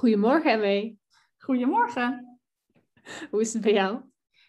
Goedemorgen, 0.00 0.50
Emme. 0.50 0.96
Goedemorgen. 1.38 2.38
Hoe 3.30 3.40
is 3.40 3.52
het 3.52 3.62
bij 3.62 3.72
jou? 3.72 4.00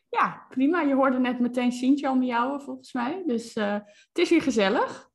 Ja, 0.10 0.46
prima. 0.50 0.82
Je 0.82 0.94
hoorde 0.94 1.20
net 1.20 1.40
meteen 1.40 1.72
Sintje 1.72 2.08
al 2.08 2.16
miauwen, 2.16 2.62
volgens 2.62 2.94
mij. 2.94 3.24
Dus 3.26 3.56
uh, 3.56 3.74
het 3.74 4.18
is 4.18 4.30
hier 4.30 4.42
gezellig. 4.42 5.10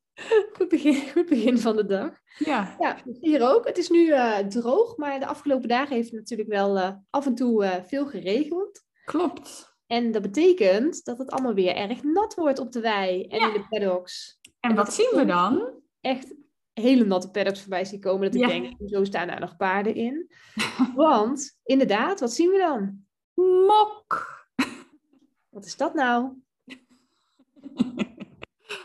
Goed 0.57 0.69
begin, 0.69 0.95
goed 1.13 1.27
begin 1.29 1.59
van 1.59 1.77
de 1.77 1.87
dag. 1.87 2.11
Ja. 2.39 2.77
ja 2.79 2.97
hier 3.21 3.49
ook. 3.49 3.67
Het 3.67 3.79
is 3.79 3.89
nu 3.89 4.07
uh, 4.07 4.39
droog, 4.39 4.97
maar 4.97 5.21
de 5.21 5.27
afgelopen 5.27 5.69
dagen 5.69 5.95
heeft 5.95 6.11
het 6.11 6.19
natuurlijk 6.19 6.49
wel 6.49 6.77
uh, 6.77 6.91
af 7.11 7.27
en 7.27 7.35
toe 7.35 7.83
veel 7.87 8.07
geregeld. 8.07 8.85
Klopt. 9.05 9.77
En 9.87 10.13
dat 10.13 10.23
betekent 10.23 11.05
dat 11.05 11.19
het 11.19 11.31
allemaal 11.31 11.55
weer 11.55 11.75
erg 11.75 12.03
nat 12.03 12.35
wordt 12.35 12.59
op 12.59 12.73
de 12.73 12.81
wei 12.81 13.23
en 13.23 13.39
ja. 13.39 13.47
in 13.47 13.53
de 13.53 13.67
paddocks. 13.69 14.39
En, 14.61 14.71
en 14.71 14.77
wat 14.77 14.93
zien 14.93 15.11
we 15.15 15.25
dan? 15.25 15.83
Echt 16.01 16.35
hele 16.83 17.05
natte 17.05 17.31
paddocks 17.31 17.61
voorbij 17.61 17.85
zien 17.85 18.01
komen. 18.01 18.33
Dat 18.33 18.41
ik 18.41 18.49
denk, 18.49 18.75
zo 18.87 19.05
staan 19.05 19.27
daar 19.27 19.41
nog 19.41 19.57
paarden 19.57 19.95
in. 19.95 20.31
Want 20.95 21.59
inderdaad, 21.65 22.21
wat 22.21 22.33
zien 22.33 22.51
we 22.51 22.59
dan? 22.59 23.05
Mok. 23.67 24.35
Wat 25.49 25.65
is 25.65 25.77
dat 25.77 25.95
nou? 25.95 26.33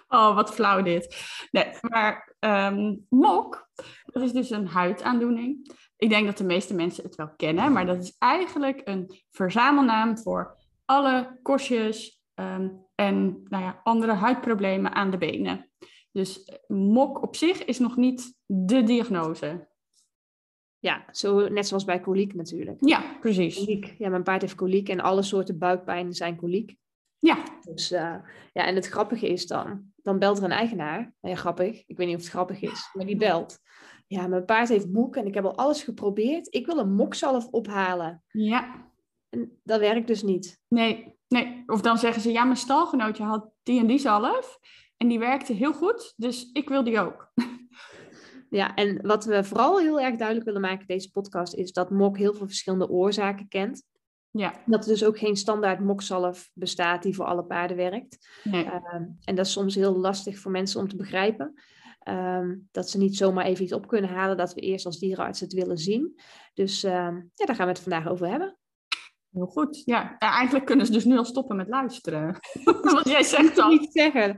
Oh, 0.07 0.35
wat 0.35 0.53
flauw 0.53 0.81
dit. 0.81 1.15
Nee, 1.51 1.65
maar 1.81 2.35
um, 2.39 3.05
mok, 3.09 3.69
dat 4.05 4.23
is 4.23 4.31
dus 4.31 4.49
een 4.49 4.67
huidaandoening. 4.67 5.75
Ik 5.97 6.09
denk 6.09 6.25
dat 6.25 6.37
de 6.37 6.43
meeste 6.43 6.73
mensen 6.73 7.03
het 7.03 7.15
wel 7.15 7.33
kennen, 7.35 7.71
maar 7.71 7.85
dat 7.85 8.03
is 8.03 8.15
eigenlijk 8.17 8.81
een 8.83 9.21
verzamelnaam 9.29 10.17
voor 10.17 10.57
alle 10.85 11.39
kostjes 11.41 12.21
um, 12.35 12.85
en 12.95 13.43
nou 13.47 13.63
ja, 13.63 13.79
andere 13.83 14.13
huidproblemen 14.13 14.93
aan 14.93 15.11
de 15.11 15.17
benen. 15.17 15.71
Dus 16.11 16.59
mok 16.67 17.21
op 17.21 17.35
zich 17.35 17.65
is 17.65 17.79
nog 17.79 17.95
niet 17.95 18.33
de 18.45 18.83
diagnose. 18.83 19.69
Ja, 20.79 21.05
zo, 21.11 21.47
net 21.47 21.67
zoals 21.67 21.85
bij 21.85 21.99
koliek 21.99 22.33
natuurlijk. 22.33 22.77
Ja, 22.79 23.17
precies. 23.19 23.57
Koliek. 23.57 23.95
Ja, 23.97 24.09
mijn 24.09 24.23
paard 24.23 24.41
heeft 24.41 24.55
koliek 24.55 24.89
en 24.89 24.99
alle 24.99 25.21
soorten 25.21 25.57
buikpijn 25.57 26.13
zijn 26.13 26.35
koliek. 26.35 26.75
Ja. 27.19 27.43
Dus 27.61 27.91
uh, 27.91 28.15
ja, 28.53 28.65
en 28.65 28.75
het 28.75 28.87
grappige 28.87 29.27
is 29.27 29.47
dan, 29.47 29.91
dan 29.95 30.19
belt 30.19 30.37
er 30.37 30.43
een 30.43 30.51
eigenaar. 30.51 30.97
Nou 30.97 31.35
ja, 31.35 31.35
grappig. 31.35 31.83
Ik 31.87 31.97
weet 31.97 32.07
niet 32.07 32.15
of 32.15 32.21
het 32.21 32.31
grappig 32.31 32.61
is, 32.61 32.89
maar 32.93 33.05
die 33.05 33.15
belt. 33.15 33.59
Ja, 34.07 34.27
mijn 34.27 34.45
paard 34.45 34.69
heeft 34.69 34.87
mok 34.87 35.15
en 35.15 35.27
ik 35.27 35.33
heb 35.33 35.45
al 35.45 35.57
alles 35.57 35.83
geprobeerd. 35.83 36.53
Ik 36.55 36.65
wil 36.65 36.77
een 36.77 36.93
mokzalf 36.93 37.47
ophalen. 37.47 38.23
Ja. 38.27 38.89
En 39.29 39.59
dat 39.63 39.79
werkt 39.79 40.07
dus 40.07 40.23
niet. 40.23 40.59
Nee, 40.67 41.15
nee. 41.27 41.63
Of 41.65 41.81
dan 41.81 41.97
zeggen 41.97 42.21
ze, 42.21 42.31
ja, 42.31 42.43
mijn 42.43 42.57
stalgenootje 42.57 43.23
had 43.23 43.49
die 43.63 43.79
en 43.79 43.87
die 43.87 43.99
zalf. 43.99 44.59
En 45.01 45.07
die 45.07 45.19
werkte 45.19 45.53
heel 45.53 45.73
goed, 45.73 46.13
dus 46.15 46.49
ik 46.51 46.69
wil 46.69 46.83
die 46.83 46.99
ook. 46.99 47.31
Ja, 48.49 48.75
en 48.75 49.07
wat 49.07 49.25
we 49.25 49.43
vooral 49.43 49.79
heel 49.79 49.99
erg 49.99 50.15
duidelijk 50.15 50.45
willen 50.45 50.61
maken 50.61 50.79
in 50.79 50.95
deze 50.95 51.11
podcast 51.11 51.53
is 51.53 51.71
dat 51.71 51.89
mok 51.89 52.17
heel 52.17 52.33
veel 52.33 52.47
verschillende 52.47 52.89
oorzaken 52.89 53.47
kent. 53.47 53.83
Ja. 54.31 54.61
Dat 54.65 54.83
er 54.83 54.89
dus 54.89 55.03
ook 55.03 55.17
geen 55.17 55.35
standaard 55.35 55.79
mokzalf 55.79 56.49
bestaat 56.53 57.03
die 57.03 57.15
voor 57.15 57.25
alle 57.25 57.43
paarden 57.43 57.77
werkt. 57.77 58.27
Nee. 58.43 58.65
Um, 58.65 59.17
en 59.23 59.35
dat 59.35 59.45
is 59.45 59.51
soms 59.51 59.75
heel 59.75 59.97
lastig 59.97 60.39
voor 60.39 60.51
mensen 60.51 60.79
om 60.79 60.87
te 60.87 60.95
begrijpen. 60.95 61.53
Um, 62.09 62.67
dat 62.71 62.89
ze 62.89 62.97
niet 62.97 63.17
zomaar 63.17 63.45
even 63.45 63.63
iets 63.63 63.73
op 63.73 63.87
kunnen 63.87 64.09
halen, 64.09 64.37
dat 64.37 64.53
we 64.53 64.61
eerst 64.61 64.85
als 64.85 64.99
dierenarts 64.99 65.39
het 65.39 65.53
willen 65.53 65.77
zien. 65.77 66.19
Dus 66.53 66.83
um, 66.83 67.31
ja, 67.33 67.45
daar 67.45 67.55
gaan 67.55 67.65
we 67.65 67.71
het 67.71 67.81
vandaag 67.81 68.07
over 68.07 68.27
hebben. 68.27 68.57
Heel 69.31 69.45
goed. 69.45 69.81
Ja, 69.85 70.17
eigenlijk 70.17 70.65
kunnen 70.65 70.85
ze 70.85 70.91
dus 70.91 71.05
nu 71.05 71.17
al 71.17 71.25
stoppen 71.25 71.55
met 71.55 71.67
luisteren. 71.67 72.39
Want 72.93 73.09
jij 73.09 73.23
zegt 73.23 73.59
al. 73.59 73.69
niet 73.69 73.91
zeggen. 73.91 74.37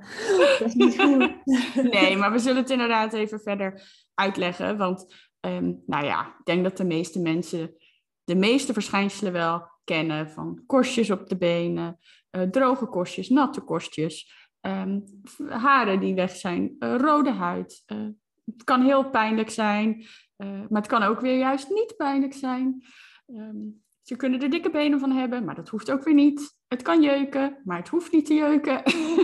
Dat 0.59 0.67
is 0.67 0.73
niet 0.73 1.01
goed. 1.01 1.45
nee, 1.93 2.17
maar 2.17 2.31
we 2.31 2.39
zullen 2.39 2.61
het 2.61 2.69
inderdaad 2.69 3.13
even 3.13 3.39
verder 3.39 3.81
uitleggen. 4.13 4.77
Want, 4.77 5.15
um, 5.39 5.83
nou 5.85 6.05
ja, 6.05 6.27
ik 6.27 6.45
denk 6.45 6.63
dat 6.63 6.77
de 6.77 6.85
meeste 6.85 7.21
mensen 7.21 7.75
de 8.23 8.35
meeste 8.35 8.73
verschijnselen 8.73 9.33
wel 9.33 9.71
kennen. 9.83 10.29
Van 10.29 10.63
korstjes 10.65 11.11
op 11.11 11.29
de 11.29 11.37
benen, 11.37 11.99
uh, 12.31 12.41
droge 12.41 12.85
korstjes, 12.85 13.29
natte 13.29 13.61
korstjes, 13.61 14.47
um, 14.61 15.03
haren 15.47 15.99
die 15.99 16.15
weg 16.15 16.35
zijn, 16.35 16.75
uh, 16.79 16.95
rode 16.97 17.31
huid. 17.31 17.83
Uh, 17.87 18.07
het 18.45 18.63
kan 18.63 18.81
heel 18.81 19.09
pijnlijk 19.09 19.49
zijn, 19.49 20.05
maar 20.37 20.81
het 20.81 20.87
kan 20.87 21.03
ook 21.03 21.19
weer 21.19 21.37
juist 21.37 21.69
niet 21.69 21.93
pijnlijk 21.97 22.33
zijn. 22.33 22.83
Um, 23.27 23.83
ze 24.03 24.15
kunnen 24.15 24.41
er 24.41 24.49
dikke 24.49 24.69
benen 24.69 24.99
van 24.99 25.11
hebben, 25.11 25.45
maar 25.45 25.55
dat 25.55 25.69
hoeft 25.69 25.91
ook 25.91 26.03
weer 26.03 26.13
niet. 26.13 26.57
Het 26.67 26.81
kan 26.81 27.01
jeuken, 27.01 27.57
maar 27.63 27.77
het 27.77 27.87
hoeft 27.87 28.11
niet 28.11 28.25
te 28.25 28.33
jeuken. 28.33 28.83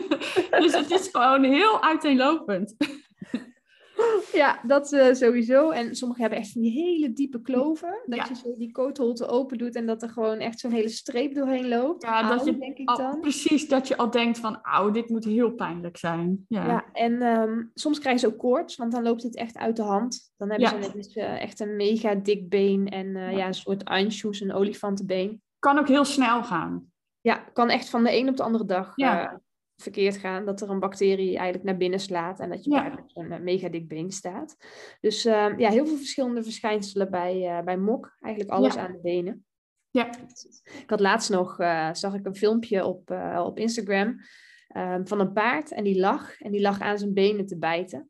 dus 0.64 0.74
het 0.74 0.92
is 0.92 1.10
gewoon 1.12 1.44
heel 1.44 1.84
uiteenlopend. 1.84 2.76
Ja, 4.34 4.60
dat 4.68 4.92
uh, 4.94 5.14
sowieso. 5.14 5.70
En 5.70 5.96
sommigen 5.96 6.22
hebben 6.22 6.40
echt 6.40 6.54
die 6.54 6.72
hele 6.72 7.14
diepe 7.14 7.42
kloven. 7.42 8.02
Dat 8.06 8.18
Ja. 8.20 8.26
je 8.30 8.36
zo 8.36 8.54
die 8.58 8.72
kootholte 8.72 9.28
open 9.28 9.58
doet 9.58 9.76
en 9.76 9.86
dat 9.86 10.02
er 10.02 10.10
gewoon 10.10 10.38
echt 10.38 10.60
zo'n 10.60 10.72
hele 10.72 10.90
streep 10.90 11.34
doorheen 11.36 11.68
loopt. 11.68 12.04
Ja, 12.04 12.30
dat 12.30 12.46
je 12.46 12.58
denk 12.58 12.78
ik 12.78 12.90
al- 12.90 12.98
dan. 12.98 13.20
precies 13.20 13.68
dat 13.68 13.88
je 13.88 13.98
al 13.98 14.10
denkt 14.10 14.38
van, 14.40 14.60
auw, 14.62 14.92
dit 14.92 15.10
moet 15.10 15.26
heel 15.26 15.52
pijnlijk 15.52 15.98
zijn. 15.98 16.46
Ja, 16.48 16.66
Ja, 16.66 16.86
en 16.94 17.22
ehm, 17.22 17.64
soms 17.74 18.00
krijgen 18.00 18.22
ze 18.22 18.28
ook 18.28 18.38
koorts, 18.38 18.76
want 18.76 18.92
dan 18.92 19.04
loopt 19.04 19.24
het 19.24 19.36
echt 19.36 19.58
uit 19.58 19.76
de 19.76 19.82
hand. 19.84 20.34
Dan 20.38 20.50
hebben 20.50 20.70
Ja. 20.80 20.82
ze 20.84 20.92
net 20.96 21.16
uh, 21.16 21.42
echt 21.42 21.60
een 21.60 21.76
mega 21.76 22.16
dik 22.16 22.50
been 22.50 22.88
en 22.90 23.16
eh, 23.16 23.32
Ja. 23.32 23.38
ja. 23.38 23.48
een 23.48 23.54
soort 23.54 23.86
ansjoes, 23.86 24.40
een 24.42 24.54
olifantenbeen. 24.54 25.42
kan 25.60 25.78
ook 25.80 25.88
heel 25.88 26.06
snel 26.06 26.44
gaan. 26.44 26.92
Ja, 27.22 27.36
kan 27.54 27.70
echt 27.70 27.90
van 27.90 28.04
de 28.04 28.16
een 28.18 28.30
op 28.30 28.38
de 28.38 28.44
andere 28.44 28.66
dag 28.66 28.92
Ja. 28.96 29.42
Verkeerd 29.82 30.18
gaan. 30.18 30.46
Dat 30.46 30.62
er 30.62 30.70
een 30.70 30.80
bacterie 30.80 31.36
eigenlijk 31.36 31.64
naar 31.64 31.78
binnen 31.78 32.00
slaat 32.00 32.40
en 32.40 32.50
dat 32.50 32.64
je 32.64 32.70
Ja. 32.72 32.82
paard 32.90 33.00
op 33.00 33.24
een 33.24 33.32
eh, 33.32 33.40
mega 33.40 33.70
dik 33.70 33.88
been 33.88 34.12
staat. 34.12 34.58
Dus 35.02 35.26
ehm, 35.26 35.60
ja, 35.60 35.70
heel 35.70 35.86
veel 35.86 35.98
verschillende 35.98 36.44
verschijnselen 36.44 37.12
bij, 37.12 37.48
eh, 37.58 37.64
bij 37.64 37.78
mok. 37.78 38.16
Eigenlijk 38.20 38.54
alles 38.54 38.74
Ja. 38.74 38.82
aan 38.86 38.92
de 38.92 39.00
benen. 39.02 39.46
Ja, 39.92 40.10
Ik 40.82 40.90
had 40.90 41.00
laatst 41.00 41.30
nog, 41.30 41.60
eh, 41.60 41.90
zag 41.94 42.14
ik 42.14 42.26
een 42.26 42.36
filmpje 42.36 42.86
op, 42.86 43.12
op 43.38 43.60
Instagram 43.60 44.20
ehm, 44.68 45.06
van 45.06 45.20
een 45.20 45.34
paard 45.34 45.72
en 45.72 45.84
die 45.84 46.00
lag. 46.00 46.40
En 46.42 46.52
die 46.52 46.62
lag 46.62 46.80
aan 46.82 46.98
zijn 46.98 47.14
benen 47.14 47.46
te 47.46 47.58
bijten. 47.58 48.10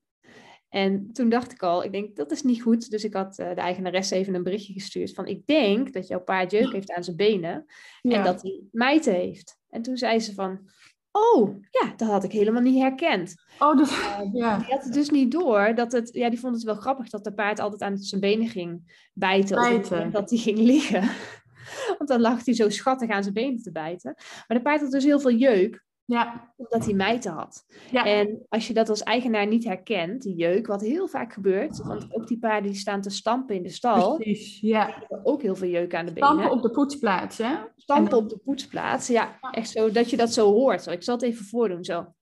En 0.70 1.12
toen 1.14 1.30
dacht 1.30 1.52
ik 1.52 1.64
al, 1.64 1.84
ik 1.84 1.92
denk 1.92 2.16
dat 2.16 2.32
is 2.32 2.44
niet 2.44 2.62
goed. 2.62 2.90
Dus 2.90 3.04
ik 3.04 3.14
had 3.14 3.36
de 3.36 3.44
eigenares 3.44 4.10
even 4.12 4.34
een 4.36 4.44
berichtje 4.44 4.74
gestuurd 4.74 5.14
van 5.14 5.26
ik 5.28 5.46
denk 5.46 5.94
dat 5.94 6.08
jouw 6.08 6.20
paard 6.24 6.52
jeuk 6.52 6.72
heeft 6.72 6.92
aan 6.92 7.04
zijn 7.04 7.16
benen. 7.16 7.66
ja. 8.02 8.18
En 8.18 8.24
dat 8.24 8.42
hij 8.42 8.62
mijten 8.72 9.14
heeft. 9.14 9.60
En 9.70 9.82
toen 9.82 9.98
zei 9.98 10.20
ze 10.20 10.34
van, 10.34 10.70
oh 11.12 11.56
ja, 11.70 11.94
dat 11.96 12.08
had 12.08 12.24
ik 12.24 12.32
helemaal 12.32 12.62
niet 12.62 12.82
herkend. 12.82 13.34
Oh. 13.60 13.80
Uh, 13.80 14.20
Ja. 14.34 14.58
Die 14.58 14.74
had 14.74 14.84
het 14.84 14.94
dus 14.94 15.10
niet 15.10 15.32
door 15.32 15.76
dat 15.76 15.92
het, 15.92 16.10
ja, 16.14 16.30
die 16.30 16.40
vond 16.40 16.56
het 16.56 16.64
wel 16.64 16.76
grappig 16.76 17.10
dat 17.10 17.24
de 17.24 17.34
paard 17.34 17.60
altijd 17.60 17.82
aan 17.82 17.98
zijn 17.98 18.22
benen 18.22 18.48
ging 18.48 19.02
bijten. 19.14 19.56
Bijten. 19.56 20.12
dat 20.12 20.30
hij 20.30 20.40
ging 20.40 20.58
liggen. 20.58 21.10
Want 21.98 22.10
dan 22.10 22.22
lag 22.22 22.46
hij 22.46 22.54
zo 22.54 22.70
schattig 22.70 23.10
aan 23.10 23.24
zijn 23.24 23.34
benen 23.34 23.62
te 23.62 23.72
bijten. 23.72 24.14
Maar 24.48 24.58
de 24.58 24.64
paard 24.64 24.82
had 24.82 24.92
dus 24.92 25.04
heel 25.04 25.20
veel 25.20 25.34
jeuk, 25.36 25.84
Ja, 26.10 26.54
omdat 26.58 26.86
hij 26.86 26.94
mijten 26.94 27.32
had. 27.32 27.66
ja. 27.92 28.06
En 28.06 28.46
als 28.50 28.68
je 28.68 28.74
dat 28.74 28.90
als 28.90 29.04
eigenaar 29.04 29.48
niet 29.48 29.64
herkent, 29.64 30.22
die 30.22 30.36
jeuk, 30.36 30.68
wat 30.68 30.82
heel 30.82 31.08
vaak 31.08 31.34
gebeurt, 31.34 31.78
want 31.84 32.14
ook 32.14 32.28
die 32.28 32.40
paarden 32.40 32.72
die 32.72 32.80
staan 32.80 33.02
te 33.02 33.10
stampen 33.10 33.56
in 33.56 33.64
de 33.64 33.70
stal, 33.70 34.16
precies. 34.16 34.60
Ja. 34.60 34.86
die 34.86 34.96
hebben 35.00 35.26
ook 35.26 35.42
heel 35.42 35.56
veel 35.56 35.70
jeuk 35.70 35.96
aan 35.96 36.06
de 36.06 36.14
benen. 36.14 36.28
Stampen 36.30 36.52
op 36.52 36.62
de 36.62 36.70
poetsplaats, 36.72 37.38
hè? 37.38 37.56
Stampen 37.76 38.18
op 38.18 38.30
de 38.30 38.38
poetsplaats. 38.38 39.08
Ja, 39.08 39.40
echt 39.52 39.70
zo 39.70 39.92
dat 39.92 40.10
je 40.10 40.18
dat 40.18 40.34
zo 40.34 40.52
hoort. 40.52 40.84
Zo, 40.84 40.92
ik 40.92 41.04
zal 41.04 41.16
het 41.16 41.24
even 41.24 41.46
voordoen. 41.46 41.84
Zo. 41.84 42.14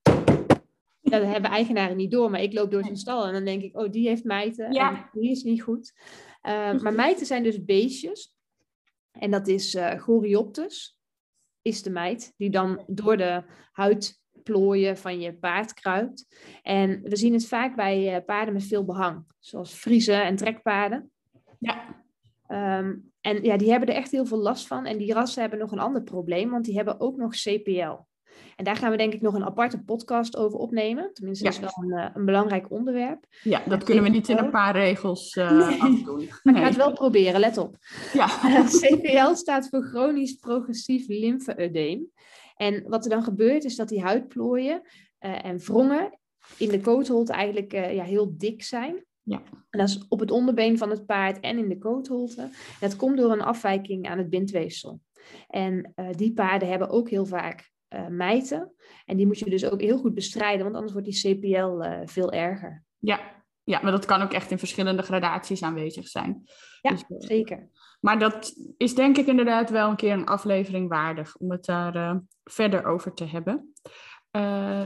Ja, 1.02 1.20
dat 1.20 1.28
hebben 1.32 1.52
eigenaren 1.52 1.98
niet 1.98 2.12
door, 2.12 2.32
maar 2.32 2.42
ik 2.42 2.54
loop 2.54 2.72
door 2.72 2.84
zijn 2.84 2.98
stal 2.98 3.26
en 3.26 3.34
dan 3.34 3.46
denk 3.46 3.62
ik, 3.62 3.78
oh, 3.80 3.92
die 3.92 4.08
heeft 4.08 4.24
mijten 4.24 4.72
Ja. 4.74 5.10
die 5.14 5.32
is 5.32 5.44
niet 5.44 5.62
goed. 5.62 5.94
Uh, 6.48 6.80
maar 6.82 6.94
mijten 6.94 7.26
zijn 7.26 7.44
dus 7.44 7.66
beestjes. 7.66 8.36
En 9.12 9.32
dat 9.32 9.48
is 9.48 9.76
uh, 9.76 10.00
Gorioptes, 10.00 10.97
is 11.68 11.84
de 11.84 11.90
mijt, 11.90 12.34
die 12.38 12.50
dan 12.50 12.84
door 12.88 13.18
de 13.18 13.44
huidplooien 13.72 14.98
van 14.98 15.20
je 15.20 15.34
paard 15.34 15.74
kruipt. 15.74 16.26
En 16.62 17.02
we 17.04 17.16
zien 17.16 17.34
het 17.34 17.48
vaak 17.48 17.76
bij 17.76 18.16
uh, 18.16 18.26
paarden 18.26 18.54
met 18.54 18.64
veel 18.64 18.86
behang, 18.86 19.26
zoals 19.40 19.74
Friese 19.74 20.14
en 20.14 20.36
trekpaarden. 20.36 21.12
Ja. 21.60 22.06
Um, 22.80 23.12
en 23.22 23.44
ja, 23.44 23.58
die 23.58 23.70
hebben 23.70 23.90
er 23.90 23.96
echt 23.96 24.12
heel 24.12 24.26
veel 24.26 24.38
last 24.38 24.68
van. 24.68 24.86
En 24.86 24.98
die 24.98 25.14
rassen 25.14 25.42
hebben 25.42 25.60
nog 25.60 25.72
een 25.72 25.80
ander 25.80 26.04
probleem, 26.04 26.50
want 26.50 26.66
die 26.66 26.76
hebben 26.76 27.00
ook 27.00 27.18
nog 27.18 27.32
CPL. 27.32 27.96
En 28.56 28.64
daar 28.64 28.76
gaan 28.76 28.92
we 28.92 28.98
denk 28.98 29.14
ik 29.14 29.22
nog 29.22 29.34
een 29.34 29.46
aparte 29.46 29.84
podcast 29.84 30.38
over 30.38 30.60
opnemen. 30.60 31.14
Tenminste, 31.14 31.44
dat 31.44 31.54
is 31.54 31.60
wel 31.60 31.90
een, 31.90 31.98
eh, 31.98 32.10
een 32.14 32.26
belangrijk 32.26 32.72
onderwerp. 32.72 33.26
Ja, 33.44 33.62
dat 33.66 33.84
kunnen 33.84 34.04
we 34.04 34.10
niet 34.10 34.30
in 34.30 34.38
een 34.38 34.50
paar 34.50 34.76
regels 34.76 35.36
uh, 35.36 35.68
nee. 35.68 35.82
afdoen. 35.94 36.30
Maar 36.44 36.56
ik 36.56 36.62
ga 36.62 36.68
het 36.68 36.76
wel 36.76 36.94
proberen, 36.94 37.40
let 37.40 37.58
op. 37.58 37.78
Ja. 38.14 38.28
CPL 38.82 39.34
staat 39.34 39.70
voor 39.70 39.84
chronisch 39.84 40.34
progressief 40.34 41.08
lymfedeem. 41.08 42.12
En 42.56 42.84
wat 42.88 43.04
er 43.04 43.10
dan 43.10 43.24
gebeurt 43.24 43.64
is 43.64 43.76
dat 43.76 43.90
die 43.90 44.02
huidplooien 44.02 44.82
uh, 45.20 45.46
en 45.46 45.58
wrongen 45.58 46.20
in 46.58 46.70
de 46.70 46.80
kootholte 46.80 47.34
eigenlijk 47.34 47.72
ja, 47.72 48.04
heel 48.04 48.38
dik 48.38 48.64
zijn. 48.64 49.06
Ja. 49.24 49.42
En 49.70 49.80
dat 49.80 49.88
is 49.88 50.06
op 50.08 50.20
het 50.20 50.32
onderbeen 50.32 50.78
van 50.78 50.90
het 50.90 51.06
paard 51.06 51.40
en 51.40 51.58
in 51.58 51.70
de 51.70 51.78
kootholte. 51.78 52.50
Dat 52.80 52.96
komt 52.96 53.18
door 53.18 53.32
een 53.32 53.42
afwijking 53.42 54.08
aan 54.08 54.18
het 54.18 54.30
bindweefsel. 54.30 55.02
En 55.48 55.94
uh, 55.96 56.10
die 56.12 56.34
paarden 56.34 56.70
hebben 56.70 56.90
ook 56.90 57.10
heel 57.10 57.26
vaak 57.26 57.72
uh, 57.90 58.08
mijten. 58.08 58.74
En 59.06 59.18
die 59.18 59.26
moet 59.26 59.40
je 59.40 59.50
dus 59.50 59.70
ook 59.70 59.82
heel 59.82 59.98
goed 59.98 60.14
bestrijden, 60.14 60.64
want 60.64 60.76
anders 60.76 60.94
wordt 60.94 61.08
die 61.08 61.36
CPL 61.36 61.84
uh, 61.84 62.00
veel 62.06 62.32
erger. 62.32 62.84
Ja. 62.98 63.20
ja, 63.64 63.80
maar 63.82 63.92
dat 63.92 64.06
kan 64.06 64.22
ook 64.22 64.34
echt 64.34 64.52
in 64.52 64.60
verschillende 64.60 65.02
gradaties 65.02 65.64
aanwezig 65.64 66.08
zijn. 66.08 66.44
Ja, 66.82 66.90
dus, 66.90 67.04
zeker. 67.08 67.70
Maar 68.00 68.20
dat 68.20 68.54
is 68.78 68.96
denk 68.96 69.18
ik 69.18 69.28
inderdaad 69.28 69.70
wel 69.70 69.90
een 69.90 69.96
keer 69.96 70.14
een 70.14 70.26
aflevering 70.26 70.90
waardig 70.90 71.36
om 71.38 71.52
het 71.52 71.66
daar 71.66 72.22
verder 72.44 72.86
over 72.86 73.14
te 73.14 73.26
hebben. 73.26 73.74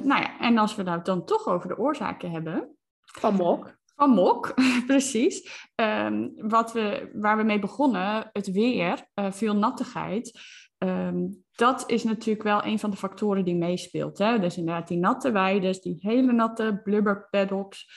nou 0.03 0.21
ja, 0.21 0.39
en 0.39 0.57
als 0.57 0.75
we 0.75 0.83
nou 0.83 1.01
dan 1.03 1.25
toch 1.25 1.47
over 1.47 1.67
de 1.67 1.77
oorzaken 1.77 2.31
hebben. 2.31 2.75
Van 3.01 3.35
mok. 3.35 3.79
Van 3.95 4.09
mok, 4.09 4.53
precies. 4.87 5.69
Um, 5.75 6.33
wat 6.35 6.73
we, 6.73 7.11
waar 7.13 7.37
we 7.37 7.43
mee 7.43 7.59
begonnen, 7.59 8.29
het 8.31 8.51
weer, 8.51 9.05
veel 9.13 9.55
nattigheid. 9.55 10.39
Um, 10.83 11.43
dat 11.51 11.89
is 11.89 12.03
natuurlijk 12.03 12.43
wel 12.43 12.65
een 12.65 12.79
van 12.79 12.89
de 12.89 12.97
factoren 12.97 13.45
die 13.45 13.55
meespeelt. 13.55 14.17
Hè? 14.17 14.39
Dus 14.39 14.57
inderdaad 14.57 14.87
die 14.87 14.97
natte 14.97 15.31
weides, 15.31 15.81
die 15.81 15.97
hele 15.99 16.31
natte 16.31 16.79
blubber 16.83 17.27
paddocks. 17.29 17.89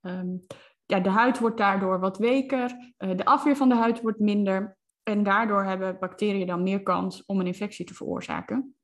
Um, 0.00 0.46
ja, 0.86 1.00
de 1.00 1.10
huid 1.10 1.38
wordt 1.38 1.58
daardoor 1.58 2.00
wat 2.00 2.18
weker, 2.18 2.94
uh, 2.98 3.16
de 3.16 3.24
afweer 3.24 3.56
van 3.56 3.68
de 3.68 3.74
huid 3.74 4.00
wordt 4.00 4.18
minder. 4.18 4.76
En 5.02 5.22
daardoor 5.22 5.64
hebben 5.64 5.96
bacteriën 6.00 6.46
dan 6.46 6.62
meer 6.62 6.82
kans 6.82 7.24
om 7.26 7.40
een 7.40 7.46
infectie 7.46 7.86
te 7.86 7.94
veroorzaken. 7.94 8.74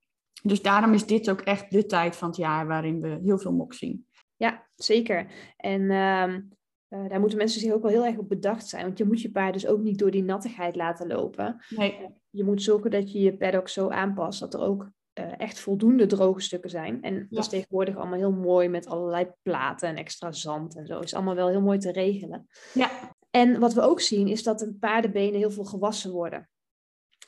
Dus 0.42 0.62
daarom 0.62 0.92
is 0.92 1.06
dit 1.06 1.30
ook 1.30 1.40
echt 1.40 1.70
de 1.70 1.86
tijd 1.86 2.16
van 2.16 2.28
het 2.28 2.36
jaar 2.36 2.66
waarin 2.66 3.00
we 3.00 3.18
heel 3.22 3.38
veel 3.38 3.52
mok 3.52 3.74
zien. 3.74 4.06
Ja, 4.36 4.66
zeker. 4.74 5.26
En 5.56 5.90
um, 5.90 6.48
uh, 6.88 7.08
daar 7.08 7.20
moeten 7.20 7.38
mensen 7.38 7.60
zich 7.60 7.72
ook 7.72 7.82
wel 7.82 7.90
heel 7.90 8.04
erg 8.04 8.16
op 8.16 8.28
bedacht 8.28 8.68
zijn. 8.68 8.84
Want 8.84 8.98
je 8.98 9.04
moet 9.04 9.20
je 9.20 9.30
paard 9.30 9.52
dus 9.52 9.66
ook 9.66 9.80
niet 9.80 9.98
door 9.98 10.10
die 10.10 10.22
nattigheid 10.22 10.76
laten 10.76 11.06
lopen. 11.06 11.64
Nee. 11.68 12.06
Je 12.30 12.44
moet 12.44 12.62
zorgen 12.62 12.90
dat 12.90 13.12
je 13.12 13.20
je 13.20 13.36
paddock 13.36 13.68
zo 13.68 13.88
aanpast 13.88 14.40
dat 14.40 14.54
er 14.54 14.60
ook 14.60 14.90
uh, 15.18 15.40
echt 15.40 15.58
voldoende 15.58 16.06
droge 16.06 16.40
stukken 16.40 16.70
zijn. 16.70 17.02
En 17.02 17.14
ja. 17.14 17.26
dat 17.28 17.38
is 17.38 17.48
tegenwoordig 17.48 17.96
allemaal 17.96 18.18
heel 18.18 18.32
mooi 18.32 18.68
met 18.68 18.86
allerlei 18.86 19.30
platen 19.42 19.88
en 19.88 19.96
extra 19.96 20.32
zand 20.32 20.76
en 20.76 20.86
zo. 20.86 21.00
Is 21.00 21.14
allemaal 21.14 21.34
wel 21.34 21.48
heel 21.48 21.60
mooi 21.60 21.78
te 21.78 21.92
regelen. 21.92 22.46
Ja. 22.74 22.90
En 23.30 23.60
wat 23.60 23.74
we 23.74 23.80
ook 23.80 24.00
zien 24.00 24.28
is 24.28 24.42
dat 24.42 24.58
de 24.58 24.74
paardenbenen 24.80 25.38
heel 25.38 25.50
veel 25.50 25.64
gewassen 25.64 26.10
worden 26.10 26.48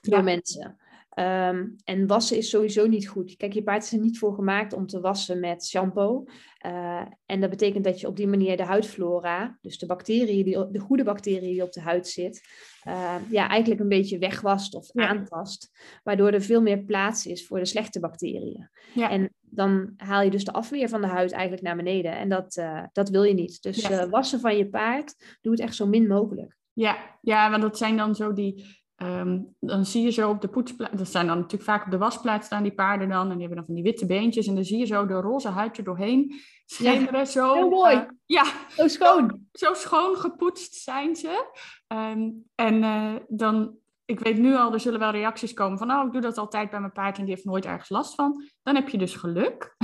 door 0.01 0.17
Ja. 0.17 0.23
mensen. 0.23 0.80
Um, 1.19 1.77
en 1.85 2.07
wassen 2.07 2.37
is 2.37 2.51
sowieso 2.51 2.87
niet 2.87 3.09
goed. 3.09 3.37
Kijk, 3.37 3.53
je 3.53 3.63
paard 3.63 3.83
is 3.83 3.93
er 3.93 3.99
niet 3.99 4.19
voor 4.19 4.35
gemaakt 4.35 4.73
om 4.73 4.87
te 4.87 5.01
wassen 5.01 5.41
met 5.41 5.67
shampoo. 5.67 6.25
Uh, 6.67 7.03
en 7.27 7.41
dat 7.41 7.51
betekent 7.51 7.85
dat 7.85 8.01
je 8.01 8.07
op 8.07 8.17
die 8.17 8.27
manier 8.27 8.57
de 8.57 8.65
huidflora, 8.65 9.59
dus 9.61 9.79
de 9.79 9.87
bacteriën, 9.87 10.45
die, 10.45 10.71
de 10.71 10.79
goede 10.79 11.05
bacteriën 11.05 11.41
die 11.53 11.63
op 11.63 11.73
de 11.73 11.81
huid 11.81 12.09
zit, 12.09 12.43
uh, 12.89 13.15
ja, 13.31 13.49
eigenlijk 13.49 13.81
een 13.81 13.89
beetje 13.89 14.19
wegwast 14.19 14.75
of 14.75 14.89
Ja. 14.93 15.09
aantast. 15.09 15.71
Waardoor 16.03 16.31
er 16.31 16.43
veel 16.43 16.63
meer 16.63 16.79
plaats 16.79 17.27
is 17.27 17.47
voor 17.47 17.59
de 17.59 17.65
slechte 17.65 18.01
bacteriën. 18.01 18.71
Ja. 18.95 19.11
En 19.11 19.35
dan 19.41 19.93
haal 19.97 20.23
je 20.23 20.31
dus 20.31 20.45
de 20.45 20.53
afweer 20.53 20.89
van 20.89 21.01
de 21.01 21.07
huid 21.07 21.33
eigenlijk 21.33 21.63
naar 21.63 21.77
beneden. 21.77 22.17
En 22.17 22.29
dat, 22.29 22.57
uh, 22.57 22.85
dat 22.93 23.09
wil 23.09 23.23
je 23.23 23.35
niet. 23.35 23.63
Dus 23.63 23.89
wassen 24.09 24.41
van 24.41 24.57
je 24.57 24.69
paard, 24.69 25.39
doe 25.41 25.53
het 25.53 25.61
echt 25.61 25.75
zo 25.75 25.87
min 25.87 26.07
mogelijk. 26.07 26.59
Ja, 26.73 27.19
ja, 27.21 27.51
want 27.51 27.63
dat 27.63 27.79
zijn 27.79 27.97
dan 27.97 28.15
zo 28.15 28.33
die. 28.33 28.79
Ehm, 29.01 29.39
dan 29.61 29.85
zie 29.85 30.03
je 30.03 30.11
zo 30.11 30.31
op 30.31 30.41
de 30.41 30.49
poetsplaats. 30.49 30.97
Dat 30.97 31.09
zijn 31.09 31.27
dan 31.27 31.37
natuurlijk 31.37 31.71
vaak 31.71 31.85
op 31.85 31.91
de 31.91 31.99
wasplaats 31.99 32.47
staan 32.47 32.63
die 32.63 32.73
paarden 32.75 33.09
dan. 33.09 33.23
En 33.23 33.29
die 33.31 33.39
hebben 33.39 33.57
dan 33.57 33.65
van 33.67 33.75
die 33.75 33.85
witte 33.85 34.07
beentjes. 34.07 34.47
En 34.47 34.55
dan 34.55 34.65
zie 34.65 34.79
je 34.79 34.87
zo 34.87 35.07
de 35.07 35.15
roze 35.21 35.49
huid 35.49 35.79
er 35.79 35.85
doorheen 35.85 36.41
schemeren. 36.67 37.27
zo, 37.27 37.55
heel 37.55 37.69
mooi. 37.69 37.95
eh, 37.97 38.03
ja, 38.27 38.45
Zo 38.77 38.89
schoon. 38.89 39.47
zo 39.53 39.75
schoon 39.75 40.17
gepoetst 40.17 40.75
zijn 40.75 41.17
ze. 41.17 41.45
Ehm, 41.87 42.29
en 42.55 42.83
eh, 42.83 43.15
dan, 43.29 43.75
ik 44.11 44.21
weet 44.21 44.39
nu 44.39 44.57
al, 44.57 44.73
er 44.73 44.81
zullen 44.81 44.99
wel 44.99 45.11
reacties 45.11 45.53
komen 45.55 45.79
van, 45.79 45.91
oh, 45.91 46.07
ik 46.07 46.13
doe 46.13 46.21
dat 46.21 46.39
altijd 46.39 46.71
bij 46.71 46.81
mijn 46.81 46.93
paard 46.93 47.19
en 47.19 47.25
die 47.25 47.35
heeft 47.35 47.47
nooit 47.47 47.65
ergens 47.65 47.89
last 47.89 48.15
van. 48.15 48.45
Dan 48.63 48.75
heb 48.75 48.89
je 48.89 48.99
dus 48.99 49.15
geluk. 49.15 49.77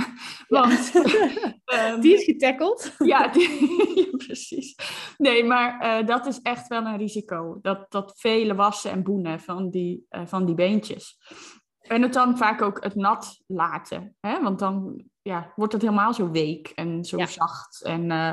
Want, 0.47 0.91
ehm, 1.65 1.99
Die 1.99 2.13
is 2.13 2.23
getackled. 2.23 2.95
ja, 3.13 3.27
die- 3.27 3.95
ja, 3.95 4.17
precies. 4.17 4.75
Nee, 5.17 5.43
maar 5.43 5.79
eh, 5.79 6.05
dat 6.07 6.25
is 6.25 6.41
echt 6.41 6.67
wel 6.67 6.85
een 6.85 6.97
risico. 6.97 7.59
Dat, 7.61 7.91
dat 7.91 8.13
vele 8.19 8.55
wassen 8.55 8.91
en 8.91 9.03
boenen 9.03 9.39
van 9.39 9.69
die, 9.69 10.05
eh, 10.09 10.21
van 10.25 10.45
die 10.45 10.55
beentjes. 10.55 11.17
En 11.81 12.01
het 12.01 12.13
dan 12.13 12.37
vaak 12.37 12.61
ook 12.61 12.83
het 12.83 12.95
nat 12.95 13.43
laten. 13.47 14.15
Hè? 14.19 14.41
Want 14.41 14.59
dan 14.59 15.03
ja, 15.21 15.51
wordt 15.55 15.73
het 15.73 15.81
helemaal 15.81 16.13
zo 16.13 16.31
week 16.31 16.67
en 16.67 17.03
zo 17.05 17.17
Ja. 17.17 17.25
zacht. 17.25 17.83
En 17.83 18.11
eh, 18.11 18.31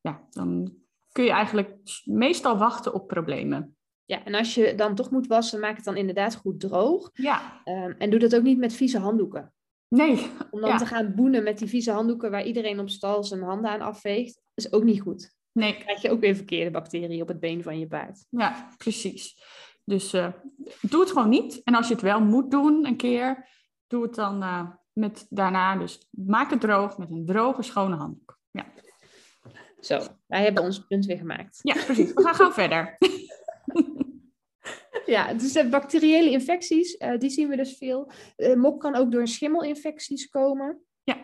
ja, 0.00 0.26
dan 0.30 0.72
kun 1.12 1.24
je 1.24 1.30
eigenlijk 1.30 1.78
meestal 2.04 2.56
wachten 2.58 2.94
op 2.94 3.08
problemen. 3.08 3.76
Ja, 4.04 4.24
en 4.24 4.34
als 4.34 4.54
je 4.54 4.74
dan 4.74 4.94
toch 4.94 5.10
moet 5.10 5.26
wassen, 5.26 5.60
maak 5.60 5.76
het 5.76 5.84
dan 5.84 5.96
inderdaad 5.96 6.34
goed 6.34 6.60
droog. 6.60 7.10
Ja, 7.12 7.60
Um, 7.64 7.94
en 7.98 8.10
doe 8.10 8.18
dat 8.18 8.34
ook 8.36 8.42
niet 8.42 8.58
met 8.58 8.72
vieze 8.72 8.98
handdoeken. 8.98 9.52
nee. 9.88 10.30
Om 10.50 10.60
dan 10.60 10.70
Ja. 10.70 10.76
te 10.76 10.86
gaan 10.86 11.14
boenen 11.14 11.42
met 11.42 11.58
die 11.58 11.68
vieze 11.68 11.90
handdoeken 11.92 12.30
waar 12.30 12.44
iedereen 12.44 12.80
op 12.80 12.88
stal 12.90 13.24
zijn 13.24 13.42
handen 13.42 13.70
aan 13.70 13.80
afveegt, 13.80 14.40
is 14.54 14.72
ook 14.72 14.82
niet 14.84 15.00
goed. 15.00 15.34
Nee, 15.52 15.72
Dan 15.72 15.80
krijg 15.82 16.02
je 16.02 16.10
ook 16.10 16.20
weer 16.20 16.34
verkeerde 16.36 16.70
bacteriën 16.70 17.22
op 17.22 17.28
het 17.28 17.40
been 17.40 17.62
van 17.62 17.78
je 17.78 17.86
paard. 17.86 18.24
ja, 18.28 18.68
precies. 18.76 19.42
Dus 19.84 20.12
eh, 20.12 20.32
doe 20.80 21.00
het 21.00 21.10
gewoon 21.10 21.28
niet. 21.28 21.60
En 21.64 21.74
als 21.74 21.86
je 21.88 21.92
het 21.94 22.02
wel 22.02 22.20
moet 22.20 22.50
doen 22.50 22.86
een 22.86 22.96
keer, 22.96 23.48
doe 23.86 24.02
het 24.02 24.14
dan 24.14 24.42
eh, 24.42 24.68
met 24.92 25.26
daarna. 25.30 25.76
Dus 25.76 26.08
maak 26.10 26.50
het 26.50 26.60
droog 26.60 26.98
met 26.98 27.10
een 27.10 27.26
droge, 27.26 27.62
schone 27.62 27.96
handdoek. 27.96 28.38
Ja, 28.50 28.64
Zo, 29.80 30.00
wij 30.26 30.42
hebben 30.42 30.62
ons 30.62 30.78
punt 30.86 31.06
weer 31.06 31.16
gemaakt. 31.18 31.58
ja 31.62 31.84
precies. 31.84 32.12
We 32.12 32.22
gaan 32.22 32.34
gewoon 32.34 32.52
verder. 32.62 32.96
Ja, 35.12 35.34
dus 35.34 35.52
de 35.52 35.68
bacteriële 35.68 36.30
infecties, 36.30 36.96
uh, 36.98 37.18
die 37.18 37.30
zien 37.30 37.48
we 37.48 37.56
dus 37.56 37.76
veel. 37.76 38.10
Uh, 38.36 38.54
mok 38.54 38.80
kan 38.80 38.94
ook 38.94 39.12
door 39.12 39.28
schimmelinfecties 39.28 40.28
komen. 40.28 40.80
Ja. 41.02 41.16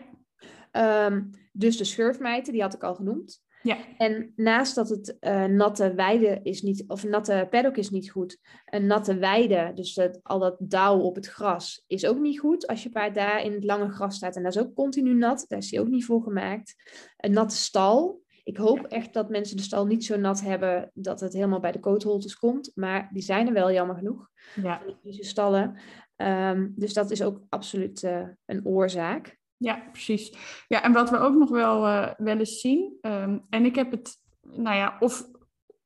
Um, 1.05 1.29
dus 1.51 1.77
de 1.77 1.83
schurfmijten, 1.83 2.53
die 2.53 2.61
had 2.61 2.73
ik 2.73 2.83
al 2.83 2.95
genoemd. 2.95 3.41
Ja. 3.61 3.77
En 3.97 4.33
naast 4.35 4.75
dat 4.75 4.89
het 4.89 5.17
uh, 5.19 5.45
natte 5.45 5.93
weide 5.93 6.39
is 6.43 6.61
niet, 6.61 6.83
of 6.87 7.03
natte 7.03 7.47
paddock 7.49 7.77
is 7.77 7.89
niet 7.89 8.11
goed, 8.11 8.37
een 8.65 8.85
natte 8.85 9.17
weide, 9.17 9.71
dus 9.75 9.99
al 10.23 10.39
dat 10.39 10.55
dauw 10.59 10.99
op 10.99 11.15
het 11.15 11.27
gras, 11.27 11.83
is 11.87 12.05
ook 12.05 12.19
niet 12.19 12.39
goed. 12.39 12.67
Als 12.67 12.83
je 12.83 12.89
paard 12.89 13.15
daar 13.15 13.43
in 13.43 13.53
het 13.53 13.63
lange 13.63 13.89
gras 13.89 14.15
staat 14.15 14.35
en 14.35 14.43
dat 14.43 14.55
is 14.55 14.61
ook 14.61 14.73
continu 14.73 15.13
nat, 15.13 15.45
daar 15.47 15.59
is 15.59 15.71
hij 15.71 15.79
ook 15.79 15.89
niet 15.89 16.05
voor 16.05 16.21
gemaakt. 16.21 16.75
Een 17.17 17.31
natte 17.31 17.55
stal. 17.55 18.21
Ik 18.49 18.57
hoop 18.57 18.79
echt 18.79 19.13
dat 19.13 19.29
mensen 19.29 19.57
de 19.57 19.63
stal 19.63 19.85
niet 19.85 20.05
zo 20.05 20.17
nat 20.17 20.41
hebben 20.41 20.91
dat 20.93 21.19
het 21.19 21.33
helemaal 21.33 21.59
bij 21.59 21.71
de 21.71 21.79
kootholtes 21.79 22.35
komt, 22.35 22.71
maar 22.75 23.09
die 23.13 23.21
zijn 23.21 23.47
er 23.47 23.53
wel 23.53 23.71
jammer 23.71 23.95
genoeg. 23.95 24.29
Ja, 24.55 24.81
Deze 25.03 25.23
stallen. 25.23 25.79
Um, 26.15 26.73
dus 26.75 26.93
dat 26.93 27.11
is 27.11 27.23
ook 27.23 27.41
absoluut 27.49 28.03
uh, 28.03 28.27
een 28.45 28.65
oorzaak. 28.65 29.37
ja 29.57 29.83
precies. 29.91 30.33
Ja, 30.67 30.83
en 30.83 30.93
wat 30.93 31.09
we 31.09 31.17
ook 31.17 31.35
nog 31.35 31.49
wel, 31.49 31.87
uh, 31.87 32.13
wel 32.17 32.37
eens 32.37 32.59
zien, 32.59 32.97
um, 33.01 33.45
en 33.49 33.65
ik 33.65 33.75
heb 33.75 33.91
het, 33.91 34.15
nou 34.41 34.75
ja, 34.75 34.97
of, 34.99 35.27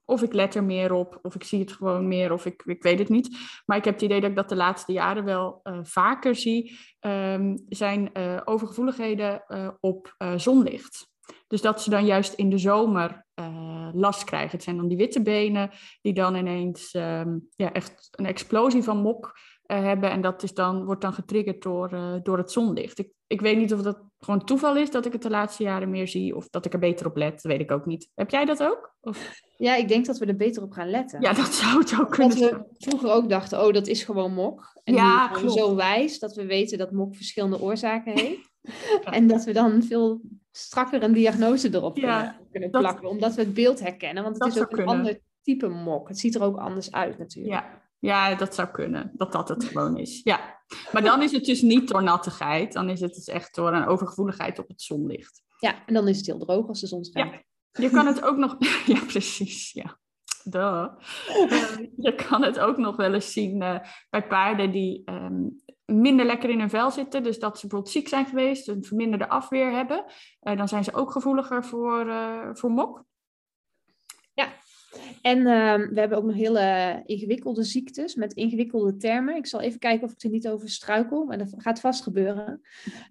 of 0.05 0.21
ik 0.21 0.33
let 0.33 0.55
er 0.55 0.63
meer 0.63 0.93
op, 0.93 1.19
of 1.21 1.35
ik 1.35 1.43
zie 1.43 1.59
het 1.59 1.71
gewoon 1.71 2.07
meer, 2.07 2.31
of 2.31 2.45
ik, 2.45 2.63
ik 2.65 2.83
weet 2.83 2.99
het 2.99 3.09
niet. 3.09 3.37
Maar 3.65 3.77
ik 3.77 3.85
heb 3.85 3.93
het 3.93 4.03
idee 4.03 4.21
dat 4.21 4.29
ik 4.29 4.35
dat 4.35 4.49
de 4.49 4.55
laatste 4.55 4.91
jaren 4.91 5.23
wel 5.23 5.59
uh, 5.63 5.79
vaker 5.81 6.35
zie, 6.35 6.79
um, 6.99 7.65
zijn 7.69 8.11
overgevoeligheden 8.45 9.43
op 9.79 10.15
zonlicht. 10.35 11.11
Dus 11.47 11.61
dat 11.61 11.81
ze 11.81 11.89
dan 11.89 12.05
juist 12.05 12.33
in 12.33 12.49
de 12.49 12.57
zomer 12.57 13.25
uh, 13.39 13.89
last 13.93 14.23
krijgen. 14.23 14.51
Het 14.51 14.63
zijn 14.63 14.77
dan 14.77 14.87
die 14.87 14.97
witte 14.97 15.21
benen 15.21 15.71
die 16.01 16.13
dan 16.13 16.35
ineens 16.35 16.93
um, 16.93 17.47
ja, 17.55 17.71
echt 17.71 18.09
een 18.11 18.25
explosie 18.25 18.83
van 18.83 18.97
mok 18.97 19.33
uh, 19.67 19.79
hebben. 19.83 20.11
En 20.11 20.21
dat 20.21 20.43
is 20.43 20.53
dan, 20.53 20.85
wordt 20.85 21.01
dan 21.01 21.13
getriggerd 21.13 21.61
door, 21.61 21.93
uh, 21.93 22.13
door 22.23 22.37
het 22.37 22.51
zonlicht. 22.51 22.99
Ik, 22.99 23.09
ik 23.27 23.41
weet 23.41 23.57
niet 23.57 23.73
of 23.73 23.81
dat 23.81 24.01
gewoon 24.19 24.45
toeval 24.45 24.77
is 24.77 24.91
dat 24.91 25.05
ik 25.05 25.11
het 25.13 25.21
de 25.21 25.29
laatste 25.29 25.63
jaren 25.63 25.89
meer 25.89 26.07
zie. 26.07 26.35
Of 26.35 26.49
dat 26.49 26.65
ik 26.65 26.73
er 26.73 26.79
beter 26.79 27.05
op 27.05 27.17
let. 27.17 27.31
Dat 27.31 27.41
weet 27.41 27.59
ik 27.59 27.71
ook 27.71 27.85
niet. 27.85 28.09
Heb 28.15 28.29
jij 28.29 28.45
dat 28.45 28.63
ook? 28.63 28.95
Of? 29.01 29.41
Ja, 29.57 29.75
ik 29.75 29.87
denk 29.87 30.05
dat 30.05 30.17
we 30.17 30.25
er 30.25 30.35
beter 30.35 30.63
op 30.63 30.71
gaan 30.71 30.89
letten. 30.89 31.21
Ja, 31.21 31.33
dat 31.33 31.53
zou 31.53 31.79
het 31.79 31.99
ook 31.99 32.11
kunnen 32.11 32.37
zijn. 32.37 32.53
we 32.53 32.65
vroeger 32.77 33.11
ook 33.11 33.29
dachten, 33.29 33.65
oh, 33.65 33.73
dat 33.73 33.87
is 33.87 34.03
gewoon 34.03 34.33
mok. 34.33 34.81
En 34.83 34.93
ja, 34.93 35.29
nu 35.29 35.33
zijn 35.33 35.45
we 35.45 35.51
zo 35.51 35.75
wijs 35.75 36.19
dat 36.19 36.35
we 36.35 36.45
weten 36.45 36.77
dat 36.77 36.91
mok 36.91 37.15
verschillende 37.15 37.61
oorzaken 37.61 38.13
heeft. 38.19 38.51
En 39.03 39.27
dat 39.27 39.43
we 39.43 39.53
dan 39.53 39.83
veel 39.83 40.21
strakker 40.55 41.03
een 41.03 41.13
diagnose 41.13 41.73
erop 41.73 41.97
ja, 41.97 42.39
kunnen 42.51 42.69
plakken, 42.69 43.01
dat, 43.01 43.11
omdat 43.11 43.35
we 43.35 43.41
het 43.41 43.53
beeld 43.53 43.79
herkennen. 43.79 44.23
Want 44.23 44.43
het 44.43 44.55
is 44.55 44.61
ook 44.61 44.69
een 44.69 44.77
kunnen. 44.77 44.95
ander 44.95 45.19
type 45.41 45.67
mok. 45.67 46.07
Het 46.07 46.19
ziet 46.19 46.35
er 46.35 46.41
ook 46.41 46.57
anders 46.57 46.91
uit 46.91 47.17
natuurlijk. 47.17 47.53
Ja, 47.53 47.81
Ja, 47.99 48.35
dat 48.35 48.55
zou 48.55 48.67
kunnen. 48.67 49.11
Dat 49.13 49.31
dat 49.31 49.49
het 49.49 49.63
gewoon 49.63 49.97
is. 49.97 50.21
Ja. 50.23 50.61
Maar 50.91 51.01
dan 51.01 51.21
is 51.21 51.31
het 51.31 51.45
dus 51.45 51.61
niet 51.61 51.87
door 51.87 52.03
nattigheid. 52.03 52.73
Dan 52.73 52.89
is 52.89 52.99
het 52.99 53.13
dus 53.13 53.27
echt 53.27 53.55
door 53.55 53.73
een 53.73 53.85
overgevoeligheid 53.85 54.59
op 54.59 54.67
het 54.67 54.81
zonlicht. 54.81 55.43
Ja, 55.59 55.85
en 55.85 55.93
dan 55.93 56.07
is 56.07 56.17
het 56.17 56.25
heel 56.25 56.37
droog 56.37 56.67
als 56.67 56.81
de 56.81 56.87
zon 56.87 57.03
schijnt. 57.03 57.31
Ja. 57.31 57.41
Je 57.71 57.89
kan 57.89 58.07
het 58.07 58.23
ook 58.23 58.37
nog... 58.37 58.57
Ja, 58.85 58.99
precies. 59.07 59.71
Ja. 59.71 59.97
Duh. 60.43 60.87
Uh, 61.49 61.77
je 62.07 62.15
kan 62.27 62.43
het 62.43 62.59
ook 62.59 62.77
nog 62.77 62.95
wel 62.95 63.13
eens 63.13 63.31
zien 63.31 63.61
uh, 63.61 63.79
bij 64.09 64.27
paarden 64.27 64.71
die 64.71 65.01
um, 65.05 65.62
minder 65.85 66.25
lekker 66.25 66.49
in 66.49 66.59
hun 66.59 66.69
vel 66.69 66.91
zitten. 66.91 67.23
Dus 67.23 67.39
dat 67.39 67.55
ze 67.59 67.61
bijvoorbeeld 67.61 67.93
ziek 67.93 68.07
zijn 68.07 68.25
geweest, 68.25 68.67
een 68.67 68.83
verminderde 68.83 69.29
afweer 69.29 69.71
hebben. 69.71 70.05
Uh, 70.41 70.57
dan 70.57 70.67
zijn 70.67 70.83
ze 70.83 70.93
ook 70.93 71.11
gevoeliger 71.11 71.65
voor, 71.65 72.07
voor 72.53 72.71
mok. 72.71 73.03
Ja, 74.33 74.47
en 75.21 75.37
uh, 75.37 75.89
we 75.89 75.99
hebben 75.99 76.17
ook 76.17 76.23
nog 76.23 76.35
hele 76.35 77.01
ingewikkelde 77.05 77.63
ziektes 77.63 78.15
met 78.15 78.33
ingewikkelde 78.33 78.97
termen. 78.97 79.35
Ik 79.35 79.45
zal 79.45 79.61
even 79.61 79.79
kijken 79.79 80.07
of 80.07 80.13
ik 80.13 80.23
er 80.23 80.29
niet 80.29 80.47
over 80.47 80.69
struikel, 80.69 81.25
maar 81.25 81.37
dat 81.37 81.53
gaat 81.57 81.79
vast 81.79 82.03
gebeuren. 82.03 82.61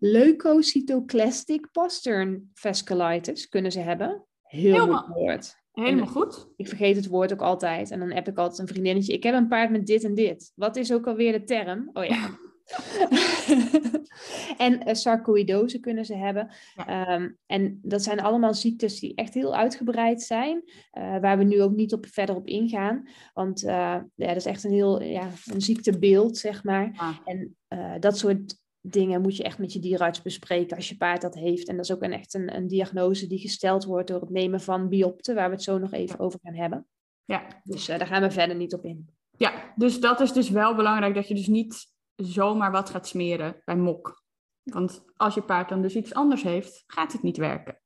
Leukocytoclastic 0.01 1.69
postern 1.73 2.51
vasculitis 2.55 3.49
kunnen 3.49 3.73
ze 3.73 3.81
hebben. 3.81 4.25
Heel 4.43 4.73
Helemaal. 4.73 5.03
goed 5.03 5.15
woord. 5.15 5.61
Helemaal 5.73 6.05
En 6.05 6.11
goed. 6.11 6.49
Ik 6.57 6.69
vergeet 6.69 6.97
het 6.97 7.07
woord 7.07 7.33
ook 7.33 7.43
altijd. 7.43 7.91
En 7.91 7.99
dan 7.99 8.11
heb 8.11 8.29
ik 8.29 8.39
altijd 8.39 8.59
een 8.59 8.75
vriendinnetje. 8.75 9.13
Ik 9.13 9.23
heb 9.23 9.35
een 9.35 9.49
paard 9.49 9.71
met 9.71 9.87
dit 9.87 10.05
en 10.05 10.15
dit. 10.15 10.53
Wat 10.55 10.77
is 10.77 10.93
ook 10.93 11.07
alweer 11.07 11.33
de 11.33 11.45
term? 11.45 11.91
Oh 11.93 12.05
ja. 12.05 12.31
en 14.57 14.89
uh, 14.89 14.95
sarcoïdose 14.95 15.81
kunnen 15.81 16.05
ze 16.05 16.15
hebben. 16.15 16.51
Ja. 16.75 17.15
Um, 17.15 17.39
en 17.47 17.79
dat 17.83 18.03
zijn 18.03 18.21
allemaal 18.21 18.55
ziektes 18.55 19.01
die 19.01 19.15
echt 19.15 19.35
heel 19.35 19.57
uitgebreid 19.57 20.23
zijn. 20.23 20.63
Uh, 20.99 21.19
waar 21.19 21.39
we 21.39 21.45
nu 21.45 21.63
ook 21.63 21.75
niet 21.75 21.93
op, 21.93 22.07
verder 22.07 22.37
op 22.37 22.47
ingaan. 22.47 23.09
Want 23.33 23.63
uh, 23.63 23.71
ja, 24.15 24.27
dat 24.27 24.37
is 24.37 24.47
echt 24.47 24.65
een 24.65 24.73
heel 24.73 25.03
ja, 25.03 25.29
een 25.45 25.61
ziektebeeld, 25.61 26.39
zeg 26.39 26.65
maar. 26.65 26.91
Ja. 26.95 27.21
En 27.25 27.57
dat 28.01 28.19
soort 28.19 28.61
dingen 28.81 29.21
moet 29.21 29.37
je 29.37 29.43
echt 29.43 29.59
met 29.59 29.73
je 29.73 29.79
dierenarts 29.79 30.23
bespreken 30.23 30.77
als 30.77 30.89
je 30.89 30.97
paard 30.97 31.21
dat 31.21 31.35
heeft. 31.35 31.69
En 31.69 31.77
dat 31.77 31.85
is 31.85 31.93
ook 31.93 32.03
een, 32.03 32.13
echt 32.13 32.35
een, 32.35 32.57
een 32.57 32.69
diagnose 32.69 33.27
die 33.27 33.39
gesteld 33.39 33.85
wordt 33.85 34.09
door 34.09 34.21
het 34.21 34.31
nemen 34.31 34.61
van 34.61 34.89
biopten, 34.89 35.35
waar 35.35 35.49
we 35.49 35.55
het 35.55 35.65
zo 35.65 35.79
nog 35.79 35.93
even 35.93 36.19
over 36.19 36.39
gaan 36.43 36.55
hebben. 36.55 36.87
Ja. 37.25 37.47
Dus 37.65 37.87
daar 37.87 38.07
gaan 38.07 38.23
we 38.23 38.31
verder 38.31 38.57
niet 38.57 38.75
op 38.75 38.85
in. 38.85 39.09
Ja, 39.37 39.73
dus 39.77 40.01
dat 40.01 40.21
is 40.21 40.33
dus 40.33 40.51
wel 40.51 40.75
belangrijk 40.75 41.15
dat 41.15 41.29
je 41.29 41.35
dus 41.35 41.47
niet 41.47 41.92
zomaar 42.17 42.71
wat 42.71 42.91
gaat 42.91 43.07
smeren 43.07 43.63
bij 43.65 43.77
mok. 43.77 44.23
Want 44.63 45.05
als 45.17 45.35
je 45.35 45.43
paard 45.43 45.69
dan 45.69 45.83
dus 45.83 45.95
iets 45.95 46.15
anders 46.15 46.43
heeft, 46.43 46.85
gaat 46.87 47.13
het 47.13 47.23
niet 47.23 47.37
werken. 47.37 47.81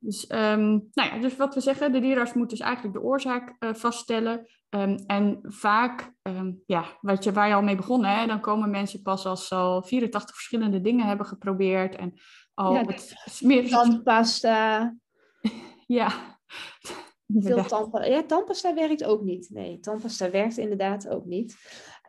Dus, 0.00 0.30
um, 0.30 0.88
nou 0.92 1.14
ja, 1.14 1.18
dus 1.18 1.36
wat 1.36 1.54
we 1.54 1.60
zeggen, 1.60 1.92
de 1.92 2.00
dierenarts 2.00 2.32
moet 2.32 2.50
dus 2.50 2.60
eigenlijk 2.60 2.94
de 2.94 3.02
oorzaak 3.02 3.56
uh, 3.58 3.74
vaststellen. 3.74 4.46
Um, 4.70 4.96
en 5.06 5.38
vaak, 5.42 6.12
um, 6.22 6.62
ja, 6.66 6.84
wat 7.00 7.24
je, 7.24 7.32
waar 7.32 7.48
je 7.48 7.54
al 7.54 7.62
mee 7.62 7.76
begonnen, 7.76 8.18
hè, 8.18 8.26
dan 8.26 8.40
komen 8.40 8.70
mensen 8.70 9.02
pas 9.02 9.26
als 9.26 9.48
ze 9.48 9.54
al 9.54 9.82
84 9.82 10.34
verschillende 10.34 10.80
dingen 10.80 11.06
hebben 11.06 11.26
geprobeerd. 11.26 11.96
En 11.96 12.20
al 12.54 12.72
ja, 12.72 12.84
het 12.84 13.14
smeren. 13.24 13.70
Tandpasta. 13.70 14.94
ja. 15.86 16.38
Veel 17.26 17.64
tandpasta. 17.64 18.08
Ja, 18.08 18.22
tandpasta 18.22 18.74
werkt 18.74 19.04
ook 19.04 19.22
niet. 19.22 19.50
Nee, 19.50 19.80
tandpasta 19.80 20.30
werkt 20.30 20.56
inderdaad 20.56 21.08
ook 21.08 21.24
niet. 21.24 21.56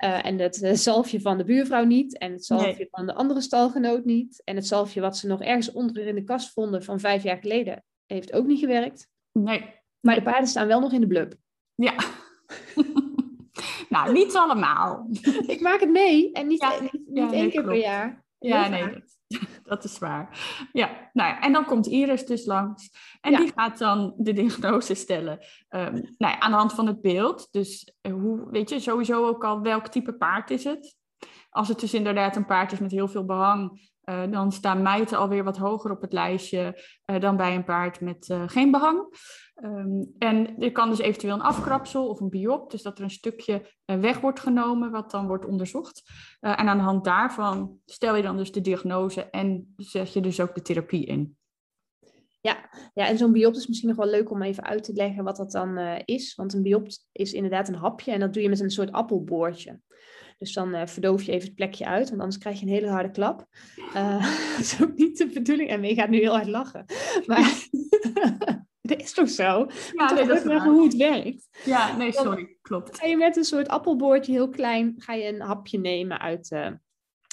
Uh, 0.04 0.26
en 0.26 0.40
het 0.40 0.62
uh, 0.62 0.74
zalfje 0.74 1.22
van 1.22 1.38
de 1.38 1.44
buurvrouw 1.44 1.84
niet. 1.84 2.18
En 2.18 2.32
het 2.32 2.46
zalfje 2.46 2.76
nee. 2.78 2.88
van 2.92 3.06
de 3.06 3.14
andere 3.14 3.42
stalgenoot 3.42 4.06
niet. 4.06 4.42
En 4.44 4.56
het 4.56 4.68
zalfje 4.68 5.02
wat 5.02 5.18
ze 5.18 5.28
nog 5.28 5.42
ergens 5.42 5.72
onder 5.72 6.08
in 6.08 6.16
de 6.16 6.24
kast 6.24 6.54
vonden 6.54 6.84
van 6.84 7.00
vijf 7.00 7.24
jaar 7.24 7.38
geleden, 7.38 7.84
heeft 8.06 8.34
ook 8.34 8.46
niet 8.46 8.60
gewerkt. 8.60 9.08
Nee. 9.32 9.66
Maar 10.00 10.16
de 10.16 10.22
paarden 10.22 10.48
staan 10.48 10.68
wel 10.68 10.80
nog 10.80 10.94
in 10.94 11.02
de 11.02 11.08
blub. 11.08 11.34
Ja. 11.76 11.96
nou, 13.90 14.12
niet 14.12 14.36
allemaal. 14.36 15.10
Ik 15.54 15.62
maak 15.62 15.80
het 15.80 15.90
mee. 15.90 16.32
En 16.32 16.48
niet, 16.48 16.62
ja, 16.62 16.80
niet, 16.82 16.94
niet 16.94 17.04
ja, 17.18 17.22
één 17.22 17.32
nee, 17.32 17.42
keer 17.42 17.52
klopt. 17.52 17.68
per 17.68 17.78
jaar. 17.78 18.24
Ja, 18.40 18.68
nee, 18.68 19.04
dat, 19.70 19.84
is 19.84 20.00
waar. 20.00 20.40
Ja, 20.72 21.10
nou 21.14 21.30
ja, 21.30 21.42
en 21.42 21.52
dan 21.52 21.66
komt 21.66 21.88
Iris 21.88 22.26
dus 22.26 22.46
langs. 22.46 22.92
En 23.22 23.32
ja. 23.32 23.38
die 23.38 23.52
gaat 23.56 23.78
dan 23.78 24.14
de 24.18 24.34
diagnose 24.34 24.94
stellen 24.94 25.40
um, 25.70 25.92
nou 26.18 26.34
ja, 26.34 26.40
aan 26.40 26.52
de 26.52 26.58
hand 26.58 26.74
van 26.74 26.88
het 26.88 27.02
beeld. 27.02 27.48
Dus 27.52 27.94
uh, 28.02 28.14
hoe, 28.14 28.48
weet 28.52 28.70
je, 28.70 28.80
sowieso 28.80 29.28
ook 29.28 29.44
al 29.44 29.62
welk 29.62 29.88
type 29.88 30.14
paard 30.14 30.50
is 30.50 30.64
het? 30.64 30.98
Als 31.50 31.68
het 31.68 31.80
dus 31.80 31.94
inderdaad 31.94 32.36
een 32.36 32.46
paard 32.46 32.72
is 32.72 32.80
met 32.80 32.92
heel 32.92 33.08
veel 33.08 33.26
behang, 33.26 33.90
uh, 34.10 34.32
dan 34.32 34.52
staan 34.52 34.82
mijten 34.82 35.18
alweer 35.18 35.44
wat 35.44 35.58
hoger 35.58 35.92
op 35.92 36.02
het 36.02 36.14
lijstje 36.14 36.84
uh, 37.06 37.20
dan 37.20 37.38
bij 37.38 37.56
een 37.56 37.64
paard 37.64 38.02
met 38.02 38.30
uh, 38.30 38.44
geen 38.46 38.72
behang. 38.72 39.18
Um, 39.64 40.16
en 40.18 40.58
er 40.58 40.72
kan 40.72 40.90
dus 40.90 41.00
eventueel 41.00 41.34
een 41.34 41.42
afkrapsel 41.42 42.08
of 42.08 42.20
een 42.20 42.30
biop, 42.30 42.72
dus 42.72 42.82
dat 42.82 42.98
er 42.98 43.04
een 43.04 43.10
stukje 43.10 43.74
weg 43.86 44.20
wordt 44.20 44.40
genomen 44.40 44.92
wat 44.92 45.12
dan 45.12 45.28
wordt 45.28 45.46
onderzocht. 45.46 46.12
en 46.40 46.68
aan 46.68 46.78
de 46.78 46.84
hand 46.84 47.04
daarvan 47.04 47.78
stel 47.86 48.16
je 48.16 48.22
dan 48.22 48.38
dus 48.38 48.52
de 48.52 48.62
diagnose 48.62 49.30
en 49.30 49.74
zet 49.78 50.14
je 50.14 50.22
dus 50.22 50.40
ook 50.40 50.56
de 50.56 50.62
therapie 50.62 51.06
in. 51.06 51.38
Ja, 52.42 52.70
ja 52.94 53.08
en 53.08 53.18
zo'n 53.18 53.32
biopt 53.32 53.58
is 53.58 53.68
misschien 53.68 53.90
nog 53.90 53.98
wel 53.98 54.10
leuk 54.10 54.32
om 54.32 54.42
even 54.42 54.64
uit 54.64 54.84
te 54.84 54.94
leggen 54.94 55.24
wat 55.24 55.36
dat 55.36 55.52
dan 55.52 55.78
is. 56.06 56.36
Want 56.36 56.54
een 56.54 56.62
biopt 56.62 57.08
is 57.12 57.34
inderdaad 57.34 57.68
een 57.68 57.76
hapje 57.76 58.12
en 58.12 58.20
dat 58.20 58.34
doe 58.34 58.44
je 58.44 58.50
met 58.50 58.60
een 58.60 58.70
soort 58.70 58.92
appelboordje. 58.92 59.80
Dus 60.40 60.54
dan 60.54 60.76
uh, 60.76 60.86
verdoof 60.86 61.24
je 61.24 61.32
even 61.32 61.48
het 61.48 61.56
plekje 61.56 61.86
uit, 61.86 62.10
want 62.10 62.22
anders 62.22 62.38
krijg 62.38 62.60
je 62.60 62.66
een 62.66 62.72
hele 62.72 62.90
harde 62.90 63.12
klap. 63.12 63.46
Uh, 63.96 64.22
dat 64.52 64.60
is 64.60 64.82
ook 64.82 64.96
niet 64.96 65.18
de 65.18 65.28
bedoeling. 65.28 65.70
En 65.70 65.84
je 65.84 65.94
gaat 65.94 66.10
nu 66.10 66.18
heel 66.18 66.36
hard 66.36 66.48
lachen. 66.48 66.86
Maar 67.26 67.68
dat 68.82 69.02
is 69.02 69.14
toch 69.14 69.30
zo? 69.30 69.68
Ja, 69.94 70.14
nee, 70.14 70.26
dat 70.26 70.46
is 70.46 70.62
hoe 70.62 70.84
het 70.84 70.96
werkt. 70.96 71.50
Ja, 71.66 71.98
nee, 71.98 72.12
sorry, 72.12 72.58
klopt. 72.62 72.98
Ga 73.00 73.06
je 73.06 73.18
met 73.18 73.38
een 73.38 73.44
soort 73.44 73.68
appelboordje, 73.68 74.32
heel 74.32 74.50
klein, 74.50 74.94
ga 74.98 75.14
je 75.14 75.28
een 75.28 75.42
hapje 75.42 75.80
nemen 75.80 76.20
uit 76.20 76.52
uh, 76.52 76.68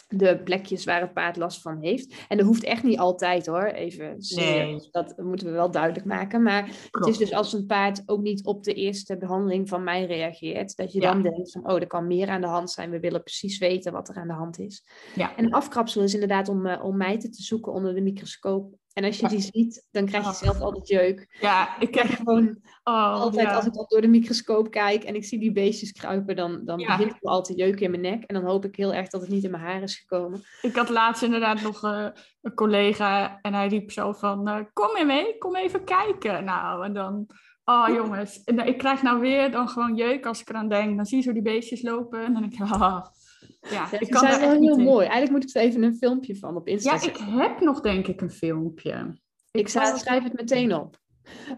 de 0.08 0.40
plekjes 0.44 0.84
waar 0.84 1.00
het 1.00 1.12
paard 1.12 1.36
last 1.36 1.62
van 1.62 1.78
heeft. 1.80 2.14
En 2.28 2.36
dat 2.36 2.46
hoeft 2.46 2.64
echt 2.64 2.82
niet 2.82 2.98
altijd 2.98 3.46
hoor, 3.46 3.64
even 3.64 4.16
nee. 4.36 4.88
dat 4.90 5.14
moeten 5.16 5.46
we 5.46 5.52
wel 5.52 5.70
duidelijk 5.70 6.06
maken. 6.06 6.42
Maar 6.42 6.62
Klopt. 6.62 6.92
het 6.92 7.08
is 7.08 7.18
dus 7.18 7.32
als 7.32 7.52
een 7.52 7.66
paard 7.66 8.02
ook 8.06 8.20
niet 8.20 8.44
op 8.44 8.64
de 8.64 8.74
eerste 8.74 9.16
behandeling 9.16 9.68
van 9.68 9.84
mij 9.84 10.04
reageert, 10.04 10.76
dat 10.76 10.92
je 10.92 11.00
ja. 11.00 11.12
dan 11.12 11.22
denkt 11.22 11.52
van, 11.52 11.70
oh, 11.70 11.80
er 11.80 11.86
kan 11.86 12.06
meer 12.06 12.28
aan 12.28 12.40
de 12.40 12.46
hand 12.46 12.70
zijn. 12.70 12.90
We 12.90 13.00
willen 13.00 13.22
precies 13.22 13.58
weten 13.58 13.92
wat 13.92 14.08
er 14.08 14.16
aan 14.16 14.28
de 14.28 14.34
hand 14.34 14.58
is. 14.58 14.84
Ja. 15.14 15.36
En 15.36 15.44
een 15.44 15.54
afkrapsel 15.54 16.02
is 16.02 16.14
inderdaad 16.14 16.48
om, 16.48 16.66
uh, 16.66 16.84
om 16.84 16.96
mijten 16.96 17.30
te 17.30 17.42
zoeken 17.42 17.72
onder 17.72 17.94
de 17.94 18.02
microscoop. 18.02 18.74
En 18.96 19.04
als 19.04 19.18
je 19.18 19.28
die 19.28 19.40
ziet, 19.40 19.86
dan 19.90 20.06
krijg 20.06 20.26
je 20.26 20.44
zelf 20.44 20.60
altijd 20.60 20.88
jeuk. 20.88 21.36
Ja, 21.40 21.80
ik 21.80 21.90
krijg 21.90 22.16
gewoon 22.16 22.58
oh, 22.84 23.12
altijd, 23.12 23.46
ja. 23.46 23.54
als 23.54 23.66
ik 23.66 23.74
al 23.74 23.86
door 23.88 24.00
de 24.00 24.08
microscoop 24.08 24.70
kijk 24.70 25.04
en 25.04 25.14
ik 25.14 25.24
zie 25.24 25.38
die 25.38 25.52
beestjes 25.52 25.92
kruipen, 25.92 26.36
dan, 26.36 26.64
dan 26.64 26.78
ja. 26.78 26.96
begint 26.96 27.12
er 27.12 27.28
altijd 27.28 27.58
jeuk 27.58 27.80
in 27.80 27.90
mijn 27.90 28.02
nek. 28.02 28.24
En 28.24 28.34
dan 28.34 28.44
hoop 28.44 28.64
ik 28.64 28.76
heel 28.76 28.94
erg 28.94 29.08
dat 29.08 29.20
het 29.20 29.30
niet 29.30 29.44
in 29.44 29.50
mijn 29.50 29.62
haar 29.62 29.82
is 29.82 29.96
gekomen. 29.96 30.42
Ik 30.62 30.76
had 30.76 30.88
laatst 30.88 31.22
inderdaad 31.22 31.62
nog 31.62 31.84
uh, 31.84 32.06
een 32.42 32.54
collega 32.54 33.38
en 33.40 33.54
hij 33.54 33.68
riep 33.68 33.90
zo 33.90 34.12
van, 34.12 34.48
uh, 34.48 34.58
kom 34.72 34.96
je 34.96 35.04
mee, 35.04 35.38
kom 35.38 35.56
even 35.56 35.84
kijken. 35.84 36.44
Nou, 36.44 36.84
en 36.84 36.92
dan, 36.92 37.26
oh 37.64 37.88
jongens, 37.96 38.44
en 38.44 38.66
ik 38.66 38.78
krijg 38.78 39.02
nou 39.02 39.20
weer 39.20 39.50
dan 39.50 39.68
gewoon 39.68 39.96
jeuk 39.96 40.26
als 40.26 40.40
ik 40.40 40.48
eraan 40.48 40.68
denk. 40.68 40.96
Dan 40.96 41.06
zie 41.06 41.16
je 41.16 41.22
zo 41.22 41.32
die 41.32 41.42
beestjes 41.42 41.82
lopen 41.82 42.24
en 42.24 42.32
dan 42.32 42.42
denk 42.42 42.52
ik, 42.52 42.60
oh. 42.60 43.00
Ja, 43.70 43.88
ja 43.90 44.00
ik 44.00 44.10
kan 44.10 44.20
zijn 44.20 44.40
wel 44.40 44.60
heel 44.60 44.76
mooi. 44.76 45.06
Eigenlijk 45.06 45.30
moet 45.30 45.50
ik 45.50 45.56
er 45.56 45.62
even 45.62 45.82
een 45.82 45.96
filmpje 45.96 46.36
van 46.36 46.56
op 46.56 46.68
Insta 46.68 46.94
Ja, 46.94 47.02
ik 47.02 47.16
heb 47.16 47.60
nog 47.60 47.80
denk 47.80 48.06
ik 48.06 48.20
een 48.20 48.30
filmpje. 48.30 49.18
Ik, 49.50 49.60
ik 49.60 49.68
zou, 49.68 49.98
schrijf 49.98 50.22
het 50.22 50.32
meteen 50.32 50.74
op. 50.74 50.98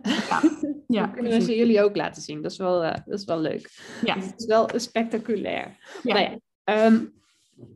Ja, 0.03 0.43
ja 0.87 1.03
Dan 1.03 1.13
kunnen 1.13 1.33
we 1.33 1.41
ze 1.41 1.57
jullie 1.57 1.83
ook 1.83 1.97
laten 1.97 2.23
zien. 2.23 2.43
Dat 2.43 2.51
is 2.51 2.59
wel, 2.59 2.85
uh, 2.85 2.95
dat 3.05 3.19
is 3.19 3.25
wel 3.25 3.41
leuk. 3.41 3.71
Ja. 4.05 4.15
Het 4.15 4.35
is 4.37 4.47
wel 4.47 4.69
spectaculair. 4.75 5.77
Ja. 6.03 6.15
Nou 6.15 6.39
ja, 6.65 6.87
um, 6.87 7.13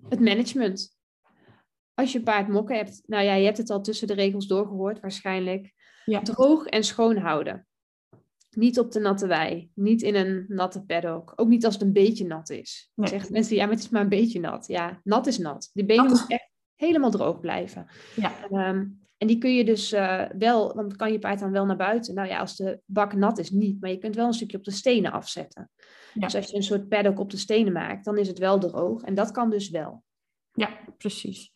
het 0.08 0.20
management. 0.20 1.00
Als 1.94 2.12
je 2.12 2.22
paard 2.22 2.48
mokken 2.48 2.76
hebt, 2.76 3.02
nou 3.06 3.24
ja, 3.24 3.34
je 3.34 3.44
hebt 3.44 3.58
het 3.58 3.70
al 3.70 3.80
tussen 3.80 4.06
de 4.06 4.14
regels 4.14 4.46
doorgehoord 4.46 5.00
waarschijnlijk. 5.00 5.72
Ja. 6.04 6.20
Droog 6.22 6.66
en 6.66 6.84
schoon 6.84 7.16
houden. 7.16 7.66
Niet 8.56 8.78
op 8.78 8.92
de 8.92 9.00
natte 9.00 9.26
wei. 9.26 9.70
Niet 9.74 10.02
in 10.02 10.14
een 10.14 10.44
natte 10.48 10.84
paddock. 10.84 11.32
Ook 11.36 11.48
niet 11.48 11.64
als 11.64 11.74
het 11.74 11.82
een 11.82 11.92
beetje 11.92 12.26
nat 12.26 12.50
is. 12.50 12.90
Nee. 12.94 13.08
Zegt 13.08 13.30
mensen, 13.30 13.56
ja, 13.56 13.64
maar 13.64 13.74
het 13.74 13.84
is 13.84 13.88
maar 13.88 14.02
een 14.02 14.08
beetje 14.08 14.40
nat. 14.40 14.66
Ja, 14.66 15.00
nat 15.02 15.26
is 15.26 15.38
nat. 15.38 15.70
Die 15.72 15.84
benen 15.84 16.06
moeten 16.06 16.28
echt 16.28 16.50
helemaal 16.74 17.10
droog 17.10 17.40
blijven. 17.40 17.86
Ja. 18.16 18.32
Um, 18.50 19.00
en 19.18 19.28
die 19.28 19.38
kun 19.38 19.54
je 19.54 19.64
dus 19.64 19.92
uh, 19.92 20.24
wel, 20.38 20.74
want 20.74 20.96
kan 20.96 21.12
je 21.12 21.18
paard 21.18 21.40
dan 21.40 21.50
wel 21.50 21.66
naar 21.66 21.76
buiten. 21.76 22.14
Nou 22.14 22.28
ja, 22.28 22.38
als 22.38 22.56
de 22.56 22.80
bak 22.84 23.14
nat 23.14 23.38
is, 23.38 23.50
niet. 23.50 23.80
Maar 23.80 23.90
je 23.90 23.98
kunt 23.98 24.14
wel 24.14 24.26
een 24.26 24.32
stukje 24.32 24.56
op 24.56 24.64
de 24.64 24.70
stenen 24.70 25.12
afzetten. 25.12 25.70
Ja. 26.14 26.20
Dus 26.20 26.34
als 26.34 26.50
je 26.50 26.56
een 26.56 26.62
soort 26.62 26.88
paddock 26.88 27.18
op 27.18 27.30
de 27.30 27.36
stenen 27.36 27.72
maakt, 27.72 28.04
dan 28.04 28.18
is 28.18 28.28
het 28.28 28.38
wel 28.38 28.58
droog. 28.58 29.02
En 29.02 29.14
dat 29.14 29.30
kan 29.30 29.50
dus 29.50 29.70
wel. 29.70 30.04
Ja, 30.52 30.78
precies. 30.98 31.52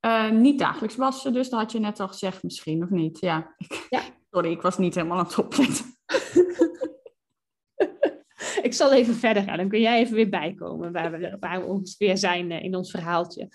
Uh, 0.00 0.30
niet 0.30 0.58
dagelijks 0.58 0.96
wassen, 0.96 1.32
dus 1.32 1.48
dat 1.48 1.60
had 1.60 1.72
je 1.72 1.78
net 1.78 2.00
al 2.00 2.08
gezegd 2.08 2.42
misschien, 2.42 2.82
of 2.82 2.90
niet? 2.90 3.20
Ja. 3.20 3.54
ja. 3.88 4.02
Sorry, 4.30 4.50
ik 4.50 4.62
was 4.62 4.78
niet 4.78 4.94
helemaal 4.94 5.18
aan 5.18 5.24
het 5.24 5.38
opletten. 5.38 5.95
ik 8.62 8.72
zal 8.72 8.92
even 8.92 9.14
verder 9.14 9.42
gaan, 9.42 9.56
dan 9.56 9.68
kun 9.68 9.80
jij 9.80 9.98
even 9.98 10.14
weer 10.14 10.28
bijkomen 10.28 10.92
waar 10.92 11.10
we, 11.10 11.36
waar 11.40 11.60
we 11.60 11.66
ongeveer 11.66 12.18
zijn 12.18 12.50
in 12.50 12.74
ons 12.74 12.90
verhaaltje. 12.90 13.48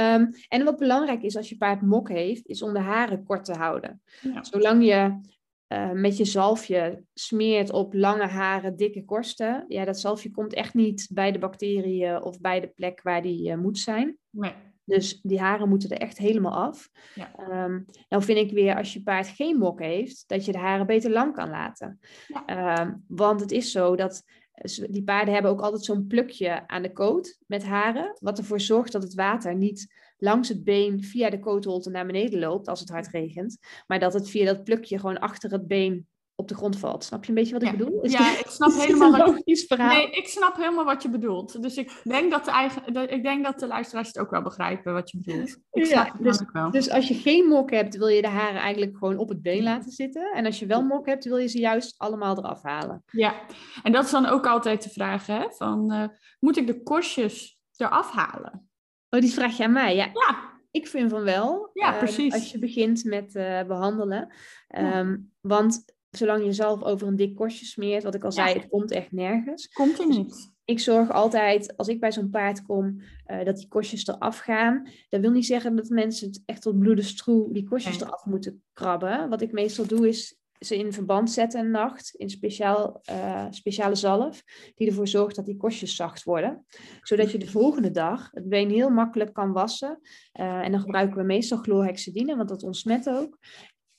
Um, 0.00 0.30
en 0.48 0.64
wat 0.64 0.78
belangrijk 0.78 1.22
is 1.22 1.36
als 1.36 1.48
je 1.48 1.56
paard 1.56 1.82
mok 1.82 2.08
heeft, 2.08 2.46
is 2.46 2.62
om 2.62 2.72
de 2.72 2.80
haren 2.80 3.24
kort 3.24 3.44
te 3.44 3.52
houden. 3.52 4.02
Ja. 4.20 4.44
Zolang 4.44 4.84
je 4.84 5.20
uh, 5.68 5.90
met 5.90 6.16
je 6.16 6.24
zalfje 6.24 7.02
smeert 7.14 7.72
op 7.72 7.94
lange 7.94 8.26
haren, 8.26 8.76
dikke 8.76 9.04
korsten, 9.04 9.64
ja, 9.68 9.84
dat 9.84 10.00
zalfje 10.00 10.30
komt 10.30 10.54
echt 10.54 10.74
niet 10.74 11.08
bij 11.12 11.32
de 11.32 11.38
bacteriën 11.38 12.22
of 12.22 12.40
bij 12.40 12.60
de 12.60 12.68
plek 12.68 13.02
waar 13.02 13.22
die 13.22 13.50
uh, 13.50 13.56
moet 13.56 13.78
zijn. 13.78 14.18
Nee. 14.30 14.52
Dus 14.84 15.20
die 15.22 15.40
haren 15.40 15.68
moeten 15.68 15.90
er 15.90 15.98
echt 15.98 16.18
helemaal 16.18 16.52
af. 16.52 16.90
Ja. 17.14 17.64
Um, 17.64 17.84
nou 18.08 18.22
vind 18.22 18.38
ik 18.38 18.50
weer, 18.50 18.76
als 18.76 18.92
je 18.92 19.02
paard 19.02 19.28
geen 19.28 19.58
mok 19.58 19.80
heeft, 19.80 20.24
dat 20.26 20.44
je 20.44 20.52
de 20.52 20.58
haren 20.58 20.86
beter 20.86 21.10
lang 21.10 21.34
kan 21.34 21.50
laten. 21.50 21.98
Ja. 22.46 22.80
Um, 22.80 23.04
want 23.08 23.40
het 23.40 23.50
is 23.50 23.70
zo 23.70 23.96
dat 23.96 24.22
die 24.90 25.04
paarden 25.04 25.34
hebben 25.34 25.50
ook 25.50 25.60
altijd 25.60 25.84
zo'n 25.84 26.06
plukje 26.06 26.68
aan 26.68 26.82
de 26.82 26.92
koot 26.92 27.38
met 27.46 27.64
haren, 27.64 28.16
wat 28.20 28.38
ervoor 28.38 28.60
zorgt 28.60 28.92
dat 28.92 29.02
het 29.02 29.14
water 29.14 29.54
niet 29.56 29.94
langs 30.16 30.48
het 30.48 30.64
been 30.64 31.02
via 31.02 31.30
de 31.30 31.38
kootholte 31.38 31.90
naar 31.90 32.06
beneden 32.06 32.38
loopt 32.38 32.68
als 32.68 32.80
het 32.80 32.88
hard 32.88 33.08
regent, 33.08 33.58
maar 33.86 33.98
dat 33.98 34.12
het 34.12 34.30
via 34.30 34.44
dat 34.44 34.64
plukje 34.64 34.98
gewoon 34.98 35.18
achter 35.18 35.50
het 35.50 35.66
been 35.66 36.06
op 36.42 36.48
de 36.48 36.54
grond 36.54 36.78
valt. 36.78 37.04
Snap 37.04 37.22
je 37.22 37.28
een 37.28 37.34
beetje 37.34 37.52
wat 37.52 37.62
ja. 37.62 37.70
ik 37.70 37.78
bedoel? 37.78 38.00
Is 38.00 38.12
ja, 38.12 38.30
dit, 38.30 38.40
ik 38.40 38.46
snap 38.46 38.72
helemaal 38.86 39.10
wat 39.10 39.42
verhaal. 39.44 39.94
Nee, 39.94 40.10
ik 40.10 40.28
snap 40.28 40.56
helemaal 40.56 40.84
wat 40.84 41.02
je 41.02 41.08
bedoelt. 41.08 41.62
Dus 41.62 41.76
ik 41.76 42.00
denk 42.04 42.30
dat 42.30 42.44
de, 42.44 42.50
eigen, 42.50 42.92
de, 42.92 43.06
ik 43.06 43.22
denk 43.22 43.44
dat 43.44 43.58
de 43.58 43.66
luisteraars 43.66 44.06
het 44.06 44.18
ook 44.18 44.30
wel 44.30 44.42
begrijpen 44.42 44.92
wat 44.92 45.10
je 45.10 45.18
bedoelt. 45.18 45.56
Ik 45.72 45.86
Ja, 45.86 46.14
dus, 46.20 46.40
wel. 46.52 46.70
dus 46.70 46.90
als 46.90 47.08
je 47.08 47.14
geen 47.14 47.44
mok 47.44 47.70
hebt, 47.70 47.96
wil 47.96 48.08
je 48.08 48.22
de 48.22 48.28
haren 48.28 48.60
eigenlijk 48.60 48.96
gewoon 48.96 49.18
op 49.18 49.28
het 49.28 49.42
been 49.42 49.62
laten 49.62 49.90
zitten. 49.90 50.32
En 50.32 50.46
als 50.46 50.58
je 50.58 50.66
wel 50.66 50.82
mok 50.82 51.06
hebt, 51.06 51.24
wil 51.24 51.36
je 51.36 51.48
ze 51.48 51.58
juist 51.58 51.94
allemaal 51.98 52.38
eraf 52.38 52.62
halen. 52.62 53.02
Ja, 53.06 53.34
en 53.82 53.92
dat 53.92 54.04
is 54.04 54.10
dan 54.10 54.26
ook 54.26 54.46
altijd 54.46 54.82
de 54.82 54.90
vraag, 54.90 55.26
hè? 55.26 55.50
Van, 55.50 55.92
uh, 55.92 56.04
moet 56.40 56.56
ik 56.56 56.66
de 56.66 56.82
korstjes 56.82 57.60
eraf 57.76 58.10
halen? 58.10 58.70
Oh, 59.08 59.20
die 59.20 59.32
vraag 59.32 59.56
je 59.56 59.64
aan 59.64 59.72
mij? 59.72 59.94
Ja, 59.96 60.04
Ja, 60.04 60.52
ik 60.72 60.86
vind 60.86 61.10
van 61.10 61.22
wel. 61.22 61.70
Ja, 61.72 61.92
eh, 61.92 61.98
precies. 61.98 62.32
als 62.32 62.52
je 62.52 62.58
begint 62.58 63.04
met 63.04 63.34
uh, 63.34 63.62
behandelen. 63.62 64.34
Ja. 64.68 64.98
Um, 64.98 65.32
want 65.40 65.91
zolang 66.16 66.44
je 66.44 66.52
zelf 66.52 66.82
over 66.82 67.06
een 67.06 67.16
dik 67.16 67.34
korstje 67.34 67.66
smeert, 67.66 68.02
wat 68.02 68.14
ik 68.14 68.24
al 68.24 68.32
Ja. 68.34 68.46
zei, 68.46 68.58
het 68.58 68.68
komt 68.68 68.90
echt 68.90 69.12
nergens. 69.12 69.68
komt 69.68 69.98
er 69.98 70.06
niet. 70.08 70.50
Ik 70.64 70.80
zorg 70.80 71.10
altijd, 71.10 71.76
als 71.76 71.88
ik 71.88 72.00
bij 72.00 72.12
zo'n 72.12 72.30
paard 72.30 72.62
kom, 72.62 73.00
uh, 73.26 73.44
dat 73.44 73.56
die 73.56 73.68
korstjes 73.68 74.06
eraf 74.06 74.38
gaan. 74.38 74.88
Dat 75.08 75.20
wil 75.20 75.30
niet 75.30 75.46
zeggen 75.46 75.76
dat 75.76 75.88
mensen 75.88 76.26
het 76.26 76.42
echt 76.46 76.62
tot 76.62 76.78
bloedenstroe 76.78 77.52
die 77.52 77.68
korstjes 77.68 77.98
Nee. 77.98 78.06
eraf 78.08 78.24
moeten 78.24 78.62
krabben. 78.72 79.28
Wat 79.28 79.40
ik 79.40 79.52
meestal 79.52 79.86
doe 79.86 80.08
is 80.08 80.36
ze 80.58 80.76
in 80.76 80.92
verband 80.92 81.30
zetten 81.30 81.60
een 81.60 81.70
nacht 81.70 82.14
in 82.14 82.30
speciaal, 82.30 83.00
uh, 83.10 83.46
speciale 83.50 83.94
zalf, 83.94 84.42
die 84.74 84.88
ervoor 84.88 85.08
zorgt 85.08 85.36
dat 85.36 85.44
die 85.46 85.56
korstjes 85.56 85.96
zacht 85.96 86.22
worden. 86.22 86.66
Zodat 87.00 87.30
je 87.32 87.38
de 87.38 87.46
volgende 87.50 87.90
dag 87.90 88.28
het 88.32 88.48
been 88.48 88.70
heel 88.70 88.90
makkelijk 88.90 89.32
kan 89.32 89.52
wassen. 89.52 89.98
Uh, 90.40 90.60
en 90.64 90.70
dan 90.72 90.80
gebruiken 90.80 91.16
we 91.16 91.22
meestal 91.22 91.58
chlorhexidine, 91.58 92.36
want 92.36 92.48
dat 92.48 92.62
ontsmet 92.62 93.08
ook 93.08 93.38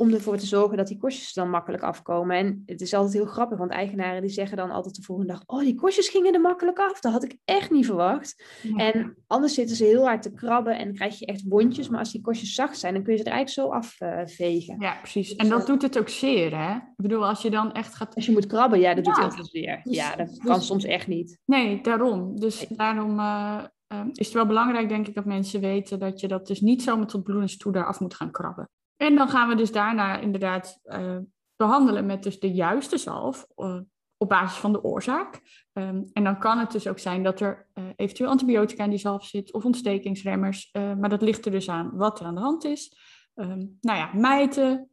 om 0.03 0.13
ervoor 0.13 0.37
te 0.37 0.45
zorgen 0.45 0.77
dat 0.77 0.87
die 0.87 0.97
korstjes 0.97 1.33
dan 1.33 1.49
makkelijk 1.49 1.83
afkomen. 1.83 2.35
En 2.37 2.63
het 2.65 2.81
is 2.81 2.93
altijd 2.93 3.13
heel 3.13 3.25
grappig, 3.25 3.57
want 3.57 3.71
eigenaren 3.71 4.21
die 4.21 4.29
zeggen 4.29 4.57
dan 4.57 4.71
altijd 4.71 4.95
de 4.95 5.01
volgende 5.01 5.31
dag... 5.33 5.43
oh, 5.45 5.59
die 5.59 5.75
korstjes 5.75 6.09
gingen 6.09 6.33
er 6.33 6.41
makkelijk 6.41 6.79
af. 6.79 6.99
Dat 6.99 7.11
had 7.11 7.23
ik 7.23 7.37
echt 7.45 7.71
niet 7.71 7.85
verwacht. 7.85 8.43
Ja. 8.61 8.91
En 8.91 9.15
anders 9.27 9.53
zitten 9.53 9.75
ze 9.75 9.83
heel 9.83 10.03
hard 10.05 10.21
te 10.21 10.33
krabben 10.33 10.77
en 10.77 10.93
krijg 10.93 11.19
je 11.19 11.25
echt 11.25 11.43
wondjes. 11.47 11.89
Maar 11.89 11.99
als 11.99 12.11
die 12.11 12.21
korstjes 12.21 12.53
zacht 12.53 12.77
zijn, 12.77 12.93
dan 12.93 13.03
kun 13.03 13.11
je 13.13 13.19
ze 13.19 13.25
er 13.25 13.31
eigenlijk 13.31 13.69
zo 13.69 13.75
afvegen. 13.75 14.75
Ja, 14.79 14.97
precies. 15.01 15.35
En 15.35 15.49
dat 15.49 15.67
doet 15.67 15.81
het 15.81 15.99
ook 15.99 16.09
zeer, 16.09 16.57
hè? 16.57 16.75
Ik 16.75 16.81
bedoel, 16.95 17.27
als 17.27 17.41
je 17.41 17.49
dan 17.49 17.71
echt 17.71 17.95
gaat... 17.95 18.15
Als 18.15 18.25
je 18.25 18.31
moet 18.31 18.47
krabben, 18.47 18.79
ja, 18.79 18.93
dat 18.93 19.03
doet 19.03 19.15
Ja. 19.15 19.21
heel 19.21 19.31
veel 19.31 19.45
zeer. 19.45 19.81
Dus- 19.83 19.95
Ja, 19.95 20.15
dat 20.15 20.27
dus- 20.27 20.37
kan 20.37 20.61
soms 20.61 20.83
echt 20.83 21.07
niet. 21.07 21.39
Nee, 21.45 21.81
daarom. 21.81 22.39
Dus 22.39 22.65
daarom 22.69 23.19
uh, 23.19 23.63
uh, 23.93 24.01
is 24.11 24.25
het 24.25 24.35
wel 24.35 24.45
belangrijk, 24.45 24.89
denk 24.89 25.07
ik, 25.07 25.15
dat 25.15 25.25
mensen 25.25 25.61
weten 25.61 25.99
dat 25.99 26.19
je 26.19 26.27
dat 26.27 26.47
dus 26.47 26.61
niet 26.61 26.83
zo 26.83 26.97
met 26.97 27.09
tot 27.09 27.23
bloedens 27.23 27.57
toe 27.57 27.71
daar 27.71 27.85
af 27.85 27.99
moet 27.99 28.13
gaan 28.13 28.31
krabben. 28.31 28.69
En 28.97 29.15
dan 29.15 29.29
gaan 29.29 29.49
we 29.49 29.55
dus 29.55 29.71
daarna 29.71 30.19
inderdaad 30.19 30.79
uh, 30.83 31.17
behandelen 31.55 32.05
met 32.05 32.23
dus 32.23 32.39
de 32.39 32.51
juiste 32.51 32.97
zalf 32.97 33.47
uh, 33.55 33.79
op 34.17 34.29
basis 34.29 34.57
van 34.57 34.71
de 34.71 34.83
oorzaak. 34.83 35.41
Um, 35.73 36.09
en 36.13 36.23
dan 36.23 36.39
kan 36.39 36.57
het 36.57 36.71
dus 36.71 36.87
ook 36.87 36.99
zijn 36.99 37.23
dat 37.23 37.39
er 37.39 37.67
uh, 37.73 37.83
eventueel 37.95 38.29
antibiotica 38.29 38.83
in 38.83 38.89
die 38.89 38.99
zalf 38.99 39.25
zit 39.25 39.53
of 39.53 39.65
ontstekingsremmers. 39.65 40.69
Maar 40.71 41.09
dat 41.09 41.21
ligt 41.21 41.45
er 41.45 41.51
dus 41.51 41.69
aan 41.69 41.91
wat 41.95 42.19
er 42.19 42.25
aan 42.25 42.35
de 42.35 42.41
hand 42.41 42.63
is. 42.63 42.97
Um, 43.35 43.77
nou 43.81 43.97
ja, 43.97 44.09
mijten, 44.13 44.89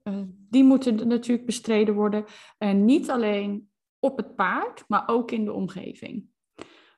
die 0.48 0.64
moeten 0.64 1.08
natuurlijk 1.08 1.46
bestreden 1.46 1.94
worden. 1.94 2.24
En 2.58 2.84
niet 2.84 3.10
alleen 3.10 3.70
op 3.98 4.16
het 4.16 4.34
paard, 4.34 4.84
maar 4.88 5.02
ook 5.06 5.30
in 5.30 5.44
de 5.44 5.52
omgeving. 5.52 6.29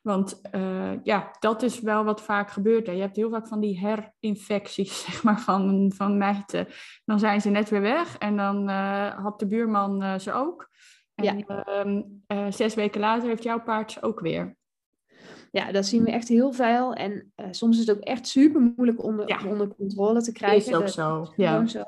Want 0.03 0.41
uh, 0.55 0.93
ja, 1.03 1.37
dat 1.39 1.63
is 1.63 1.81
wel 1.81 2.05
wat 2.05 2.23
vaak 2.23 2.51
gebeurt. 2.51 2.87
Hè. 2.87 2.93
Je 2.93 3.01
hebt 3.01 3.17
heel 3.17 3.31
vaak 3.31 3.49
van 3.49 3.61
die 3.61 3.79
herinfecties, 3.79 5.01
zeg 5.07 5.23
maar, 5.23 5.41
van, 5.41 5.93
van 5.95 6.19
mijten. 6.19 6.67
Dan 7.05 7.19
zijn 7.19 7.41
ze 7.41 7.51
net 7.51 7.71
weer 7.71 7.81
weg 7.81 8.19
en 8.19 8.37
dan 8.37 8.71
uh, 8.71 9.23
had 9.23 9.39
de 9.39 9.47
buurman 9.47 10.03
uh, 10.03 10.19
ze 10.19 10.33
ook. 10.33 10.71
En 11.15 11.47
ja. 12.27 12.51
zes 12.51 12.75
weken 12.75 13.01
later 13.01 13.29
heeft 13.29 13.43
jouw 13.43 13.63
paard 13.63 13.93
ze 13.93 14.03
ook 14.03 14.21
weer. 14.21 14.57
Ja, 15.51 15.73
dat 15.73 15.87
zien 15.87 16.05
we 16.05 16.11
echt 16.11 16.29
heel 16.29 16.53
veel. 16.53 16.95
En 16.95 17.33
soms 17.51 17.79
is 17.79 17.87
het 17.87 17.97
ook 17.97 18.03
echt 18.03 18.27
super 18.27 18.61
moeilijk 18.61 19.03
onder, 19.03 19.29
Ja. 19.29 19.47
onder 19.47 19.69
controle 19.69 20.23
te 20.23 20.33
krijgen. 20.33 20.71
Is 20.71 20.75
ook 20.75 20.81
Dat- 20.81 20.93
zo, 20.93 21.23
is 21.23 21.31
ja. 21.37 21.67
zo. 21.67 21.83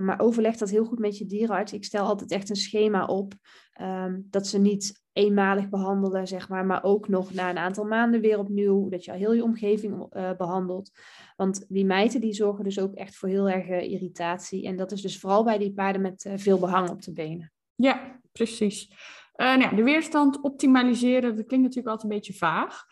Maar 0.00 0.20
overleg 0.20 0.56
dat 0.56 0.70
heel 0.70 0.84
goed 0.84 0.98
met 0.98 1.18
je 1.18 1.26
dierenarts. 1.26 1.72
Ik 1.72 1.84
stel 1.84 2.06
altijd 2.06 2.30
echt 2.30 2.50
een 2.50 2.56
schema 2.56 3.04
op 3.04 3.34
um, 3.80 4.26
dat 4.30 4.46
ze 4.46 4.58
niet 4.58 5.02
eenmalig 5.18 5.68
behandelen, 5.68 6.26
zeg 6.26 6.48
maar, 6.48 6.66
maar 6.66 6.84
ook 6.84 7.08
nog 7.08 7.32
na 7.32 7.50
een 7.50 7.58
aantal 7.58 7.84
maanden 7.84 8.20
weer 8.20 8.38
opnieuw, 8.38 8.88
dat 8.88 9.04
je 9.04 9.12
al 9.12 9.16
heel 9.16 9.32
je 9.32 9.42
omgeving 9.42 10.16
uh, 10.16 10.30
behandelt. 10.36 10.90
Want 11.36 11.64
die 11.68 11.84
mijten 11.84 12.20
die 12.20 12.32
zorgen 12.32 12.64
dus 12.64 12.80
ook 12.80 12.94
echt 12.94 13.16
voor 13.16 13.28
heel 13.28 13.48
erg 13.48 13.68
uh, 13.68 13.90
irritatie. 13.90 14.66
En 14.66 14.76
dat 14.76 14.92
is 14.92 15.02
dus 15.02 15.20
vooral 15.20 15.44
bij 15.44 15.58
die 15.58 15.72
paarden 15.72 16.02
met 16.02 16.24
uh, 16.24 16.32
veel 16.36 16.58
behang 16.58 16.88
op 16.88 17.02
de 17.02 17.12
benen. 17.12 17.52
Ja, 17.74 18.20
precies. 18.32 18.90
Uh, 19.36 19.46
nou 19.46 19.60
ja, 19.60 19.68
de 19.68 19.82
weerstand 19.82 20.40
optimaliseren, 20.40 21.36
dat 21.36 21.46
klinkt 21.46 21.66
natuurlijk 21.66 21.94
altijd 21.94 22.12
een 22.12 22.18
beetje 22.18 22.34
vaag. 22.34 22.84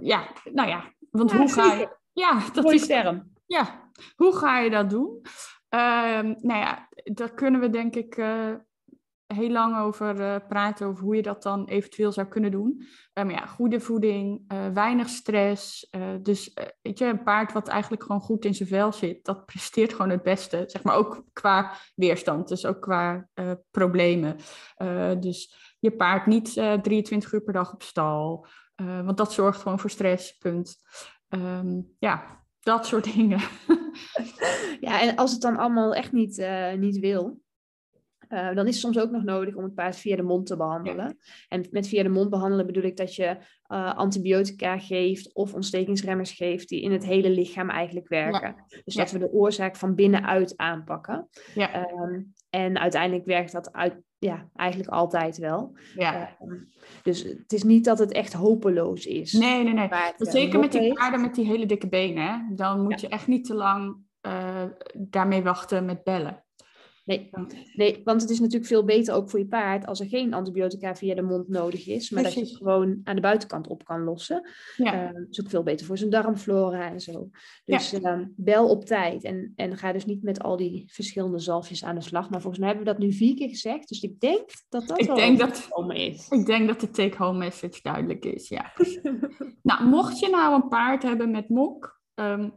Ja, 0.00 0.32
nou 0.52 0.68
ja, 0.68 0.92
want 1.10 1.30
Ja, 1.30 1.36
hoe 1.36 1.48
ga 1.48 1.64
je... 1.64 1.70
zeker. 1.70 2.00
Ja, 2.12 2.42
dat 2.52 2.64
Mooie 2.64 2.76
is... 2.76 2.86
term. 2.86 3.32
Ja, 3.46 3.90
hoe 4.16 4.36
ga 4.36 4.58
je 4.58 4.70
dat 4.70 4.90
doen? 4.90 5.20
Ehm, 5.68 6.34
nou 6.38 6.60
ja, 6.60 6.88
daar 7.04 7.34
kunnen 7.34 7.60
we 7.60 7.70
denk 7.70 7.94
ik 7.94 8.16
heel 9.26 9.50
lang 9.50 9.78
over 9.78 10.20
uh, 10.20 10.36
praten, 10.48 10.86
over 10.86 11.04
hoe 11.04 11.16
je 11.16 11.22
dat 11.22 11.42
dan 11.42 11.68
eventueel 11.68 12.12
zou 12.12 12.26
kunnen 12.26 12.50
doen. 12.50 12.74
Uh, 12.78 13.24
maar 13.24 13.30
ja, 13.30 13.46
goede 13.46 13.80
voeding, 13.80 14.52
uh, 14.52 14.68
weinig 14.68 15.08
stress. 15.08 15.90
dus 16.22 16.52
weet 16.82 16.98
je, 16.98 17.04
een 17.04 17.22
paard 17.22 17.52
wat 17.52 17.68
eigenlijk 17.68 18.02
gewoon 18.02 18.20
goed 18.20 18.44
in 18.44 18.54
zijn 18.54 18.68
vel 18.68 18.92
zit, 18.92 19.24
dat 19.24 19.46
presteert 19.46 19.92
gewoon 19.92 20.10
het 20.10 20.22
beste. 20.22 20.64
Zeg 20.66 20.82
maar 20.82 20.96
ook 20.96 21.24
qua 21.32 21.72
weerstand, 21.94 22.48
dus 22.48 22.66
ook 22.66 22.80
qua 22.80 23.28
problemen. 23.70 24.36
dus 25.20 25.74
je 25.78 25.90
paard 25.90 26.26
niet 26.26 26.52
23 26.82 27.32
uur 27.32 27.42
per 27.42 27.52
dag 27.52 27.72
op 27.72 27.82
stal, 27.82 28.46
want 28.76 29.16
dat 29.16 29.32
zorgt 29.32 29.62
gewoon 29.62 29.78
voor 29.78 29.90
stress, 29.90 30.36
punt. 30.36 30.76
Um, 31.28 31.94
ja, 31.98 32.44
dat 32.60 32.86
soort 32.86 33.04
dingen. 33.14 33.40
Ja, 34.80 35.00
en 35.00 35.16
als 35.16 35.32
het 35.32 35.40
dan 35.40 35.56
allemaal 35.56 35.94
echt 35.94 36.12
niet, 36.12 36.46
niet 36.76 36.98
wil, 36.98 37.43
uh, 38.28 38.54
dan 38.54 38.66
is 38.66 38.72
het 38.72 38.82
soms 38.82 38.98
ook 38.98 39.10
nog 39.10 39.22
nodig 39.22 39.54
om 39.54 39.62
het 39.62 39.74
paard 39.74 39.96
via 39.96 40.16
de 40.16 40.22
mond 40.22 40.46
te 40.46 40.56
behandelen. 40.56 41.04
Ja. 41.04 41.14
En 41.48 41.66
met 41.70 41.88
via 41.88 42.02
de 42.02 42.08
mond 42.08 42.30
behandelen 42.30 42.66
bedoel 42.66 42.82
ik 42.82 42.96
dat 42.96 43.14
je 43.14 43.36
uh, 43.68 43.94
antibiotica 43.94 44.78
geeft 44.78 45.34
of 45.34 45.54
ontstekingsremmers 45.54 46.32
geeft 46.32 46.68
die 46.68 46.82
in 46.82 46.92
het 46.92 47.04
hele 47.04 47.30
lichaam 47.30 47.70
eigenlijk 47.70 48.08
werken. 48.08 48.54
Ja. 48.66 48.78
Dus 48.84 48.94
dat 48.94 49.10
we 49.10 49.18
de 49.18 49.32
oorzaak 49.32 49.76
van 49.76 49.94
binnenuit 49.94 50.56
aanpakken. 50.56 51.28
Ja. 51.54 51.90
Um, 51.90 52.32
en 52.50 52.78
uiteindelijk 52.78 53.24
werkt 53.24 53.52
dat 53.52 53.72
uit, 53.72 53.94
ja, 54.18 54.48
eigenlijk 54.54 54.90
altijd 54.90 55.38
wel. 55.38 55.76
ja. 55.94 56.36
Um, 56.42 56.68
dus 57.02 57.22
het 57.22 57.52
is 57.52 57.62
niet 57.62 57.84
dat 57.84 57.98
het 57.98 58.12
echt 58.12 58.32
hopeloos 58.32 59.06
is. 59.06 59.32
Nee, 59.32 59.64
nee, 59.64 59.74
nee. 59.74 59.88
Eh, 59.88 60.08
zeker 60.16 60.60
met 60.60 60.72
die 60.72 60.92
paarden 60.92 61.20
met 61.20 61.34
die 61.34 61.46
hele 61.46 61.66
dikke 61.66 61.88
benen. 61.88 62.22
Hè? 62.22 62.54
Dan 62.54 62.82
moet 62.82 63.00
je 63.00 63.08
echt 63.08 63.26
niet 63.26 63.44
te 63.44 63.54
lang 63.54 63.96
daarmee 64.94 65.42
wachten 65.42 65.84
met 65.84 66.04
bellen. 66.04 66.43
Nee. 67.04 67.30
nee, 67.74 68.00
want 68.04 68.20
het 68.20 68.30
is 68.30 68.38
natuurlijk 68.40 68.66
veel 68.66 68.84
beter 68.84 69.14
ook 69.14 69.30
voor 69.30 69.38
je 69.38 69.46
paard 69.46 69.86
als 69.86 70.00
er 70.00 70.06
geen 70.06 70.34
antibiotica 70.34 70.94
via 70.94 71.14
de 71.14 71.22
mond 71.22 71.48
nodig 71.48 71.86
is, 71.86 72.10
maar 72.10 72.22
dat 72.22 72.34
je 72.34 72.40
het 72.40 72.56
gewoon 72.56 73.00
aan 73.04 73.14
de 73.14 73.20
buitenkant 73.20 73.66
op 73.68 73.84
kan 73.84 74.04
lossen. 74.04 74.48
Ja. 74.76 75.12
Uh, 75.12 75.20
is 75.30 75.40
ook 75.40 75.50
veel 75.50 75.62
beter 75.62 75.86
voor 75.86 75.98
zijn 75.98 76.10
darmflora 76.10 76.90
en 76.90 77.00
zo. 77.00 77.28
Dus 77.64 77.90
ja. 77.90 78.16
uh, 78.16 78.26
bel 78.36 78.68
op 78.68 78.84
tijd 78.84 79.24
en, 79.24 79.52
en 79.56 79.76
ga 79.76 79.92
dus 79.92 80.04
niet 80.04 80.22
met 80.22 80.42
al 80.42 80.56
die 80.56 80.84
verschillende 80.86 81.38
zalfjes 81.38 81.84
aan 81.84 81.94
de 81.94 82.00
slag. 82.00 82.30
Maar 82.30 82.40
volgens 82.40 82.58
mij 82.60 82.68
hebben 82.68 82.86
we 82.86 82.92
dat 82.92 83.02
nu 83.02 83.12
vier 83.12 83.34
keer 83.34 83.48
gezegd, 83.48 83.88
dus 83.88 84.02
ik 84.02 84.20
denk 84.20 84.50
dat 84.68 84.86
dat 84.86 85.00
Ik 85.00 85.06
wel 85.06 85.16
denk 85.16 85.38
dat- 85.38 85.68
is. 85.88 86.28
Ik 86.28 86.46
denk 86.46 86.66
dat 86.68 86.80
de 86.80 86.90
take-home 86.90 87.38
message 87.38 87.78
duidelijk 87.82 88.24
is, 88.24 88.48
ja. 88.48 88.72
nou, 89.62 89.84
mocht 89.84 90.18
je 90.18 90.28
nou 90.28 90.54
een 90.54 90.68
paard 90.68 91.02
hebben 91.02 91.30
met 91.30 91.48
mok, 91.48 92.00
um, 92.14 92.52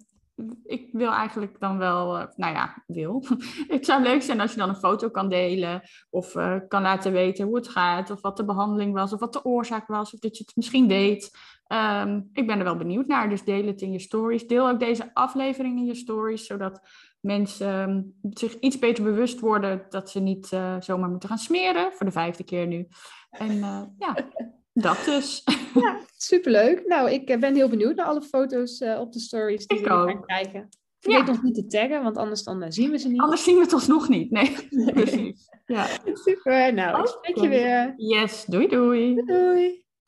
ik 0.66 0.90
wil 0.92 1.12
eigenlijk 1.12 1.60
dan 1.60 1.78
wel, 1.78 2.18
uh, 2.18 2.26
nou 2.36 2.54
ja, 2.54 2.84
wil. 2.88 3.26
het 3.68 3.86
zou 3.86 4.04
leuk 4.04 4.22
zijn 4.22 4.42
als 4.42 4.52
je 4.52 4.58
dan 4.58 4.70
een 4.70 4.76
foto 4.76 5.10
kan 5.10 5.30
delen 5.30 5.82
of 6.10 6.36
uh, 6.36 6.56
kan 6.68 6.82
laten 6.82 7.12
weten 7.12 7.46
hoe 7.46 7.56
het 7.56 7.68
gaat 7.68 8.10
of 8.10 8.22
wat 8.22 8.38
de 8.38 8.46
behandeling 8.46 8.94
was 8.94 9.14
of 9.14 9.20
wat 9.20 9.34
de 9.34 9.46
oorzaak 9.46 9.88
was 9.88 10.14
of 10.14 10.20
dat 10.20 10.38
je 10.38 10.44
het 10.44 10.56
misschien 10.56 10.88
weet. 10.88 11.32
Ehm, 11.68 12.22
ik 12.34 12.48
ben 12.48 12.58
er 12.58 12.64
wel 12.64 12.78
benieuwd 12.78 13.08
naar, 13.08 13.30
dus 13.30 13.44
deel 13.44 13.66
het 13.66 13.82
in 13.82 13.92
je 13.92 14.00
stories. 14.00 14.48
Deel 14.48 14.70
ook 14.70 14.80
deze 14.80 15.14
aflevering 15.14 15.78
in 15.78 15.86
je 15.86 15.96
stories, 15.96 16.46
zodat 16.46 16.82
mensen 17.20 17.68
ehm, 17.68 18.02
zich 18.30 18.60
iets 18.60 18.80
beter 18.80 19.04
bewust 19.04 19.40
worden 19.40 19.86
dat 19.90 20.10
ze 20.10 20.20
niet 20.20 20.52
uh, 20.52 20.76
zomaar 20.80 21.10
moeten 21.10 21.30
gaan 21.30 21.38
smeren, 21.38 21.92
voor 21.94 22.06
de 22.06 22.12
vijfde 22.12 22.44
keer 22.44 22.68
nu. 22.68 22.88
En 23.30 23.60
ja, 23.98 24.16
dat 24.82 25.06
dus. 25.06 25.44
Ja, 25.74 26.00
superleuk. 26.18 26.88
Nou, 26.88 27.12
ik 27.12 27.30
eh, 27.30 27.40
ben 27.40 27.56
heel 27.56 27.70
benieuwd 27.70 27.96
naar 27.96 28.06
alle 28.06 28.22
foto's 28.22 28.82
op 28.82 29.14
de 29.14 29.20
stories 29.20 29.68
die 29.68 29.78
ik 29.78 29.84
we 29.84 29.90
gaan 29.90 30.22
krijgen. 30.22 30.70
Vergeet 31.00 31.28
ja. 31.28 31.34
ons 31.34 31.42
niet 31.42 31.56
te 31.56 31.66
taggen, 31.66 32.04
want 32.04 32.18
anders 32.18 32.44
dan 32.44 32.72
zien 32.72 32.92
we 32.92 32.98
ze 32.98 33.08
niet. 33.08 33.22
Anders 33.22 33.44
zien 33.44 33.56
we 33.56 33.62
het 33.62 33.74
alsnog 33.74 34.10
niet. 34.10 34.32
Nee, 34.32 34.56
precies. 34.94 35.50
Ja. 35.66 35.88
Super. 36.14 36.74
Nou, 36.74 37.02
ik 37.02 37.08
spreek 37.08 37.38
je 37.38 37.50
weer. 37.50 37.94
Yes, 37.98 38.46
doei 38.46 38.68
doei. 38.68 39.16
Doei. 39.16 39.26
doei. 39.26 39.86